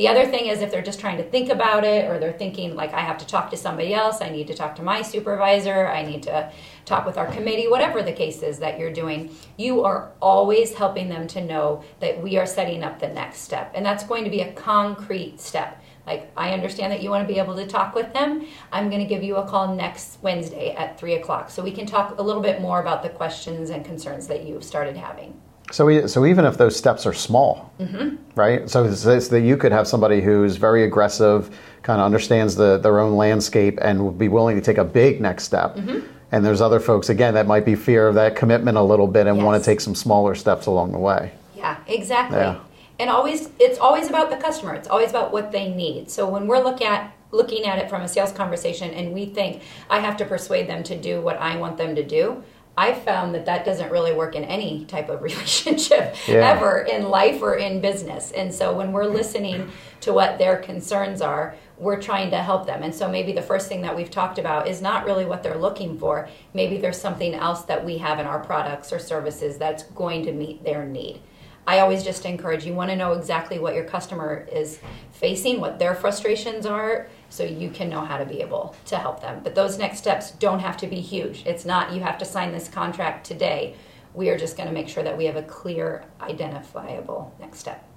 The 0.02 0.08
other 0.08 0.26
thing 0.26 0.48
is 0.48 0.64
if 0.64 0.72
they're 0.72 0.82
just 0.82 1.00
trying 1.00 1.18
to 1.18 1.24
think 1.24 1.50
about 1.50 1.84
it 1.84 2.10
or 2.10 2.18
they're 2.18 2.34
thinking 2.34 2.74
like 2.74 2.92
I 2.92 3.02
have 3.02 3.20
to 3.20 3.28
talk 3.28 3.52
to 3.52 3.56
somebody 3.56 3.94
else, 3.94 4.20
I 4.20 4.30
need 4.30 4.48
to 4.48 4.56
talk 4.56 4.76
to 4.78 4.82
my 4.82 5.04
supervisor, 5.04 5.88
I 5.88 6.02
need 6.02 6.24
to 6.24 6.52
talk 6.86 7.06
with 7.06 7.20
our 7.20 7.28
committee, 7.28 7.68
whatever 7.68 8.02
the 8.02 8.12
case 8.12 8.42
is 8.42 8.58
that 8.58 8.80
you're 8.80 8.92
doing, 8.92 9.30
you 9.58 9.84
are 9.84 10.12
always 10.20 10.74
helping 10.74 11.08
them 11.08 11.28
to 11.28 11.46
know 11.46 11.84
that 12.00 12.20
we 12.20 12.40
are 12.40 12.48
setting 12.48 12.84
up 12.84 13.00
the 13.00 13.10
next 13.10 13.42
step. 13.42 13.74
And 13.76 13.86
that's 13.86 14.04
going 14.04 14.24
to 14.24 14.32
be 14.32 14.42
a 14.42 14.52
concrete 14.54 15.40
step. 15.40 15.80
Like, 16.08 16.32
I 16.36 16.54
understand 16.54 16.92
that 16.92 17.04
you 17.04 17.12
want 17.12 17.28
to 17.28 17.32
be 17.32 17.40
able 17.40 17.56
to 17.58 17.68
talk 17.68 17.94
with 17.94 18.12
them. 18.12 18.48
I'm 18.72 18.90
going 18.90 19.04
to 19.04 19.08
give 19.08 19.22
you 19.22 19.36
a 19.36 19.48
call 19.48 19.76
next 19.76 20.18
Wednesday 20.24 20.74
at 20.74 21.00
3 21.00 21.14
o'clock 21.14 21.52
so 21.52 21.62
we 21.62 21.72
can 21.72 21.86
talk 21.86 22.18
a 22.18 22.24
little 22.24 22.42
bit 22.42 22.60
more 22.60 22.82
about 22.82 23.04
the 23.04 23.10
questions 23.10 23.70
and 23.70 23.86
concerns 23.86 24.26
that 24.30 24.46
you've 24.48 24.64
started 24.64 24.98
having. 24.98 25.40
So, 25.72 25.86
we, 25.86 26.08
so 26.08 26.26
even 26.26 26.46
if 26.46 26.58
those 26.58 26.76
steps 26.76 27.06
are 27.06 27.14
small, 27.14 27.74
mm-hmm. 27.80 28.18
right? 28.36 28.70
So 28.70 28.88
that 28.88 29.42
you 29.42 29.56
could 29.56 29.72
have 29.72 29.88
somebody 29.88 30.22
who's 30.22 30.58
very 30.58 30.84
aggressive, 30.84 31.56
kind 31.82 32.02
of 32.02 32.06
understands 32.06 32.56
the, 32.56 32.78
their 32.78 33.00
own 33.00 33.16
landscape, 33.16 33.80
and 33.82 34.06
would 34.06 34.18
be 34.18 34.28
willing 34.28 34.56
to 34.58 34.62
take 34.62 34.78
a 34.78 34.84
big 34.84 35.22
next 35.22 35.46
step. 35.46 35.76
Mm-hmm. 35.76 36.08
And 36.34 36.46
there's 36.46 36.62
other 36.62 36.80
folks 36.80 37.10
again 37.10 37.34
that 37.34 37.48
might 37.48 37.66
be 37.66 37.76
fear 37.76 38.08
of 38.08 38.16
that 38.16 38.36
commitment 38.36 38.78
a 38.78 38.82
little 38.82 39.08
bit 39.08 39.28
and 39.28 39.38
yes. 39.38 39.46
want 39.46 39.62
to 39.62 39.66
take 39.66 39.82
some 39.82 39.96
smaller 39.96 40.36
steps 40.36 40.66
along 40.66 40.94
the 40.94 40.98
way. 40.98 41.34
Yeah, 41.56 41.78
exactly. 41.88 42.40
Yeah. 42.40 42.60
And 43.00 43.10
always, 43.10 43.50
it's 43.60 43.80
always 43.80 44.08
about 44.08 44.30
the 44.30 44.38
customer. 44.38 44.74
It's 44.76 44.88
always 44.88 45.10
about 45.10 45.32
what 45.32 45.52
they 45.52 45.70
need. 45.74 46.10
So 46.10 46.30
when 46.30 46.48
we're 46.48 46.64
look 46.64 46.82
at 46.82 47.14
looking 47.32 47.66
at 47.66 47.80
it 47.80 47.90
from 47.90 48.02
a 48.02 48.08
sales 48.08 48.32
conversation 48.32 48.92
and 48.92 49.14
we 49.14 49.26
think 49.26 49.62
I 49.90 50.00
have 50.00 50.18
to 50.18 50.26
persuade 50.26 50.68
them 50.68 50.84
to 50.84 50.98
do 51.00 51.22
what 51.22 51.38
I 51.38 51.58
want 51.58 51.78
them 51.78 51.96
to 51.96 52.04
do, 52.04 52.44
I 52.82 52.96
found 52.96 53.36
that 53.36 53.46
that 53.46 53.64
doesn't 53.64 53.92
really 53.92 54.12
work 54.12 54.36
in 54.36 54.44
any 54.44 54.86
type 54.86 55.10
of 55.10 55.22
relationship 55.30 56.16
Yeah. 56.28 56.50
ever 56.52 56.80
in 56.80 57.10
life 57.10 57.40
or 57.44 57.54
in 57.54 57.80
business. 57.80 58.32
And 58.32 58.52
so 58.52 58.74
when 58.74 58.92
we're 58.92 59.06
listening 59.06 59.70
to 60.00 60.12
what 60.14 60.40
their 60.40 60.58
concerns 60.58 61.22
are, 61.22 61.56
we're 61.78 62.02
trying 62.02 62.32
to 62.32 62.38
help 62.38 62.66
them. 62.66 62.82
And 62.82 62.94
so 62.94 63.08
maybe 63.08 63.34
the 63.34 63.42
first 63.44 63.68
thing 63.70 63.82
that 63.84 63.96
we've 63.96 64.10
talked 64.10 64.40
about 64.40 64.68
is 64.68 64.82
not 64.82 65.06
really 65.06 65.26
what 65.26 65.44
they're 65.44 65.60
looking 65.60 66.00
for. 66.00 66.28
Maybe 66.56 66.78
there's 66.80 67.00
something 67.00 67.36
else 67.36 67.62
that 67.66 67.86
we 67.86 68.00
have 68.00 68.18
in 68.20 68.26
our 68.26 68.40
products 68.40 68.92
or 68.92 68.98
services 68.98 69.60
that's 69.60 69.84
going 69.84 70.26
to 70.26 70.32
meet 70.32 70.64
their 70.64 70.84
need. 70.84 71.22
I 71.68 71.80
always 71.80 72.04
just 72.04 72.26
encourage 72.26 72.66
you 72.66 72.74
want 72.74 72.90
to 72.90 72.96
know 72.96 73.12
exactly 73.14 73.60
what 73.60 73.76
your 73.76 73.84
customer 73.84 74.48
is 74.52 74.80
facing, 75.12 75.62
what 75.62 75.78
their 75.78 75.94
frustrations 75.94 76.66
are, 76.66 77.08
so 77.32 77.44
you 77.44 77.70
can 77.70 77.90
know 77.90 78.02
how 78.02 78.18
to 78.18 78.26
be 78.26 78.42
able 78.42 78.76
to 78.86 78.98
help 78.98 79.22
them. 79.22 79.40
But 79.44 79.56
those 79.56 79.78
next 79.78 79.98
steps 80.00 80.32
don't 80.32 80.60
have 80.60 80.78
to 80.78 80.88
be 80.88 81.00
huge. 81.00 81.44
It's 81.46 81.66
not 81.66 81.94
you 81.94 82.02
have 82.02 82.18
to 82.20 82.26
sign 82.26 82.52
this 82.52 82.68
contract 82.68 83.26
today. 83.26 83.76
We 84.14 84.30
are 84.30 84.38
just 84.38 84.58
going 84.58 84.68
to 84.68 84.74
make 84.74 84.90
sure 84.90 85.02
that 85.04 85.18
we 85.18 85.26
have 85.26 85.38
a 85.38 85.44
clear, 85.44 86.04
identifiable 86.20 87.34
next 87.40 87.60
step. 87.60 87.88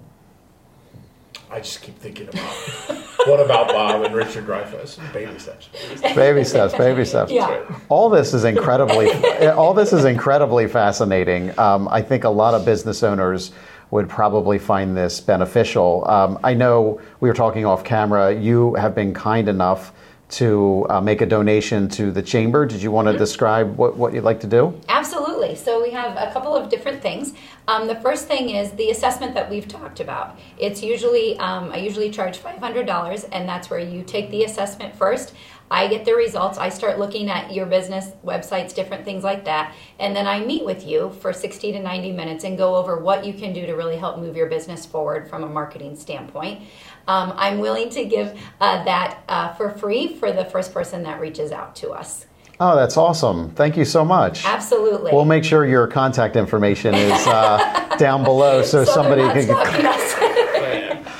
I 1.51 1.59
just 1.59 1.81
keep 1.81 1.99
thinking 1.99 2.29
about 2.29 2.49
what 3.27 3.39
about 3.39 3.67
Bob 3.67 4.03
and 4.03 4.15
Richard 4.15 4.47
Dreyfuss? 4.47 4.97
Baby 5.13 5.37
steps. 5.37 5.67
Baby 5.67 5.97
steps. 5.97 6.15
Baby 6.15 6.43
steps, 6.45 6.73
baby 6.75 7.05
steps. 7.05 7.31
Yeah. 7.31 7.79
All 7.89 8.09
this 8.09 8.33
is 8.33 8.45
incredibly, 8.45 9.11
all 9.49 9.73
this 9.73 9.93
is 9.93 10.05
incredibly 10.05 10.67
fascinating. 10.67 11.57
Um, 11.59 11.87
I 11.89 12.01
think 12.01 12.23
a 12.23 12.29
lot 12.29 12.53
of 12.53 12.65
business 12.65 13.03
owners 13.03 13.51
would 13.91 14.09
probably 14.09 14.59
find 14.59 14.95
this 14.95 15.19
beneficial. 15.19 16.07
Um, 16.07 16.39
I 16.43 16.53
know 16.53 17.01
we 17.19 17.29
were 17.29 17.35
talking 17.35 17.65
off 17.65 17.83
camera. 17.83 18.33
You 18.33 18.75
have 18.75 18.95
been 18.95 19.13
kind 19.13 19.47
enough 19.47 19.93
to 20.27 20.85
uh, 20.89 20.99
make 20.99 21.21
a 21.21 21.25
donation 21.25 21.87
to 21.87 22.11
the 22.11 22.21
chamber. 22.21 22.65
Did 22.65 22.81
you 22.81 22.89
want 22.89 23.07
to 23.07 23.15
describe 23.15 23.77
what, 23.77 23.95
what 23.95 24.11
you'd 24.11 24.23
like 24.23 24.39
to 24.39 24.47
do? 24.47 24.79
Absolutely. 24.89 25.55
So 25.55 25.81
we 25.83 25.91
have 25.91 26.17
a 26.17 26.33
couple 26.33 26.55
of 26.55 26.67
different 26.67 27.01
things. 27.01 27.33
Um, 27.67 27.87
the 27.87 27.95
first 27.95 28.27
thing 28.27 28.49
is 28.49 28.71
the 28.71 28.89
assessment 28.89 29.35
that 29.35 29.49
we've 29.49 29.67
talked 29.67 29.99
about. 29.99 30.39
It's 30.57 30.81
usually 30.81 31.37
um, 31.37 31.71
I 31.71 31.77
usually 31.77 32.09
charge 32.09 32.37
five 32.37 32.57
hundred 32.57 32.87
dollars, 32.87 33.25
and 33.25 33.47
that's 33.47 33.69
where 33.69 33.79
you 33.79 34.03
take 34.03 34.31
the 34.31 34.43
assessment 34.45 34.95
first. 34.95 35.35
I 35.71 35.87
get 35.87 36.05
the 36.05 36.13
results. 36.13 36.57
I 36.57 36.69
start 36.69 36.99
looking 36.99 37.29
at 37.29 37.53
your 37.53 37.65
business 37.65 38.11
websites, 38.23 38.73
different 38.73 39.03
things 39.03 39.23
like 39.23 39.45
that, 39.45 39.73
and 39.99 40.15
then 40.15 40.27
I 40.27 40.39
meet 40.39 40.63
with 40.63 40.85
you 40.85 41.09
for 41.21 41.33
sixty 41.33 41.71
to 41.71 41.79
ninety 41.79 42.11
minutes 42.11 42.43
and 42.43 42.57
go 42.57 42.75
over 42.75 42.97
what 42.97 43.25
you 43.25 43.33
can 43.33 43.53
do 43.53 43.65
to 43.65 43.73
really 43.73 43.97
help 43.97 44.19
move 44.19 44.35
your 44.35 44.47
business 44.47 44.85
forward 44.85 45.27
from 45.29 45.43
a 45.43 45.49
marketing 45.49 45.95
standpoint. 45.95 46.61
Um, 47.07 47.33
I'm 47.35 47.59
willing 47.59 47.89
to 47.91 48.05
give 48.05 48.39
uh, 48.61 48.83
that 48.83 49.23
uh, 49.27 49.53
for 49.53 49.69
free 49.71 50.15
for 50.15 50.31
the 50.31 50.45
first 50.45 50.73
person 50.73 51.03
that 51.03 51.19
reaches 51.19 51.51
out 51.51 51.75
to 51.77 51.91
us. 51.91 52.25
Oh, 52.59 52.75
that's 52.75 52.95
awesome. 52.95 53.49
Thank 53.51 53.75
you 53.75 53.83
so 53.83 54.05
much. 54.05 54.45
Absolutely. 54.45 55.11
We'll 55.11 55.25
make 55.25 55.43
sure 55.43 55.65
your 55.65 55.87
contact 55.87 56.37
information 56.37 56.93
is 56.95 57.27
uh, 57.27 57.95
down 57.99 58.23
below 58.23 58.61
so, 58.61 58.85
So 58.85 58.93
somebody 58.93 59.21
can. 59.23 59.47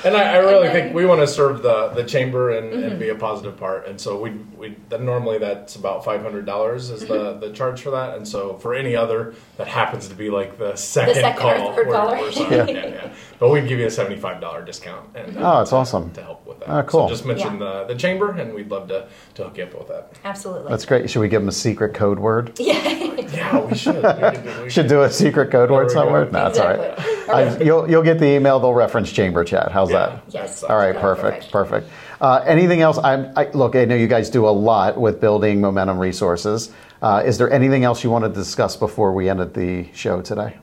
stalking 0.06 0.20
us. 0.20 0.26
And 0.26 0.36
I, 0.36 0.36
I 0.36 0.38
really 0.38 0.68
And 0.68 0.76
then- 0.76 0.84
think 0.84 0.96
we 0.96 1.06
want 1.06 1.22
to 1.22 1.28
serve 1.28 1.62
the, 1.62 1.90
the 1.90 2.04
chamber 2.04 2.52
and, 2.52 2.72
Mm-hmm. 2.74 2.84
and 2.84 3.00
be 3.00 3.10
a 3.10 3.16
positive 3.16 3.58
part. 3.58 3.88
And 3.88 4.00
so 4.00 4.20
we 4.20 4.32
we 4.58 4.76
then 4.90 5.06
normally 5.06 5.38
that's 5.38 5.76
about 5.76 6.04
five 6.06 6.22
hundred 6.22 6.46
dollars 6.46 6.90
is 6.90 7.02
the, 7.02 7.16
Mm-hmm. 7.16 7.40
the 7.42 7.52
charge 7.52 7.82
for 7.82 7.92
that. 7.92 8.16
And 8.18 8.28
so 8.28 8.58
for 8.58 8.74
any 8.74 8.96
other 8.96 9.34
that 9.58 9.68
happens 9.68 10.08
to 10.08 10.16
be 10.16 10.30
like 10.30 10.58
the 10.58 10.76
second, 10.76 11.16
second 11.16 11.46
or 11.46 11.56
call, 11.58 11.74
third 11.74 11.88
we're- 11.88 11.98
caller. 11.98 12.18
we're 12.18 12.32
sorry. 12.32 12.56
yeah. 12.56 12.66
Yeah, 12.86 13.14
But 13.40 13.50
we'd 13.50 13.68
give 13.68 13.80
you 13.80 13.86
a 13.88 13.92
seventy 13.92 14.16
five 14.20 14.40
dollar 14.40 14.64
discount. 14.64 15.10
And 15.16 15.38
Oh, 15.38 15.62
it's 15.62 15.74
awesome. 15.74 16.12
to 16.14 16.22
help 16.24 16.46
with 16.48 16.60
that. 16.62 16.70
Oh, 16.70 16.84
cool. 16.84 17.08
So 17.08 17.14
just 17.14 17.26
mention 17.26 17.54
Yeah. 17.60 17.84
the, 17.84 17.94
the 17.94 17.96
chamber, 17.96 18.32
and 18.32 18.54
we'd 18.54 18.70
love 18.72 18.88
to, 18.88 19.08
to 19.36 19.44
hook 19.44 19.58
you 19.58 19.64
up 19.64 19.74
with 19.78 19.88
that. 19.90 20.14
Absolutely. 20.24 20.70
That's 20.70 20.86
great. 20.86 21.10
Should 21.10 21.20
we 21.20 21.28
give 21.28 21.42
them 21.42 21.50
a 21.50 21.54
secret 21.54 21.94
code 21.94 22.18
word? 22.20 22.58
Yeah, 22.60 22.88
yeah, 22.90 23.60
we 23.66 23.76
should. 23.76 23.96
We 23.96 24.02
could 24.02 24.64
we 24.64 24.70
Should 24.76 24.88
do 24.88 25.02
a 25.04 25.10
secret 25.10 25.52
code 25.52 25.70
word 25.72 25.92
somewhere? 25.92 26.26
No, 26.26 26.32
that's 26.32 26.60
all 26.60 26.68
right. 26.68 26.92
Exactly. 26.98 27.34
I, 27.34 27.58
you'll, 27.64 27.90
you'll 27.90 28.04
get 28.04 28.20
the 28.20 28.28
email. 28.28 28.60
They'll 28.60 28.74
reference 28.74 29.12
chamber 29.12 29.44
chat. 29.44 29.72
How's 29.72 29.92
Yeah. 29.92 29.98
that? 30.08 30.24
Yes. 30.30 30.64
All 30.64 30.78
right, 30.78 30.96
perfect, 30.96 31.52
perfect. 31.52 31.52
perfect. 31.52 31.90
Uh, 32.22 32.42
anything 32.46 32.82
else? 32.82 32.98
I'm, 33.00 33.32
I, 33.36 33.50
look, 33.52 33.76
I 33.76 33.84
know 33.86 33.96
you 33.96 34.08
guys 34.08 34.30
do 34.30 34.48
a 34.48 34.50
lot 34.50 34.98
with 35.00 35.20
building 35.20 35.60
momentum 35.60 35.98
resources. 36.00 36.72
Uh, 37.02 37.22
is 37.26 37.38
there 37.38 37.52
anything 37.52 37.84
else 37.84 38.04
you 38.04 38.10
want 38.10 38.24
to 38.24 38.30
discuss 38.30 38.78
before 38.78 39.12
we 39.14 39.28
ended 39.30 39.54
the 39.54 39.88
show 39.94 40.22
today? 40.22 40.56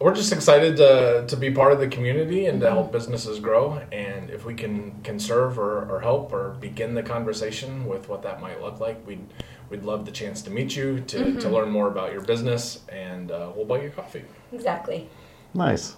We're 0.00 0.14
just 0.14 0.32
excited 0.32 0.78
to, 0.78 1.26
to 1.28 1.36
be 1.36 1.50
part 1.50 1.72
of 1.72 1.78
the 1.78 1.86
community 1.86 2.46
and 2.46 2.58
to 2.62 2.70
help 2.70 2.90
businesses 2.90 3.38
grow. 3.38 3.82
And 3.92 4.30
if 4.30 4.46
we 4.46 4.54
can, 4.54 4.98
can 5.02 5.20
serve 5.20 5.58
or, 5.58 5.84
or 5.90 6.00
help 6.00 6.32
or 6.32 6.56
begin 6.58 6.94
the 6.94 7.02
conversation 7.02 7.84
with 7.86 8.08
what 8.08 8.22
that 8.22 8.40
might 8.40 8.62
look 8.62 8.80
like, 8.80 9.06
we'd, 9.06 9.26
we'd 9.68 9.82
love 9.82 10.06
the 10.06 10.10
chance 10.10 10.40
to 10.42 10.50
meet 10.50 10.74
you, 10.74 11.00
to, 11.00 11.38
to 11.38 11.48
learn 11.50 11.70
more 11.70 11.88
about 11.88 12.12
your 12.12 12.22
business, 12.22 12.80
and 12.88 13.30
uh, 13.30 13.52
we'll 13.54 13.66
buy 13.66 13.82
you 13.82 13.90
coffee. 13.90 14.24
Exactly. 14.54 15.06
Nice. 15.52 15.96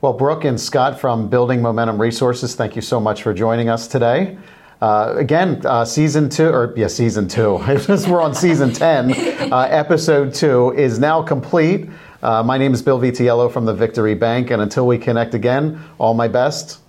Well, 0.00 0.14
Brooke 0.14 0.44
and 0.44 0.58
Scott 0.58 0.98
from 0.98 1.28
Building 1.28 1.60
Momentum 1.60 2.00
Resources, 2.00 2.54
thank 2.54 2.76
you 2.76 2.82
so 2.82 2.98
much 2.98 3.22
for 3.22 3.34
joining 3.34 3.68
us 3.68 3.88
today. 3.88 4.38
Uh, 4.80 5.14
again, 5.16 5.60
uh, 5.66 5.84
season 5.84 6.30
two, 6.30 6.48
or 6.48 6.72
yeah, 6.76 6.86
season 6.86 7.26
two, 7.26 7.58
because 7.66 8.08
we're 8.08 8.22
on 8.22 8.34
season 8.34 8.72
10, 8.72 9.12
uh, 9.52 9.66
episode 9.68 10.32
two 10.32 10.72
is 10.74 10.98
now 10.98 11.20
complete. 11.20 11.90
Uh, 12.22 12.42
my 12.42 12.58
name 12.58 12.74
is 12.74 12.82
Bill 12.82 12.98
Vitiello 12.98 13.50
from 13.50 13.64
the 13.64 13.74
Victory 13.74 14.14
Bank, 14.14 14.50
and 14.50 14.60
until 14.60 14.86
we 14.86 14.98
connect 14.98 15.34
again, 15.34 15.82
all 15.98 16.14
my 16.14 16.28
best. 16.28 16.80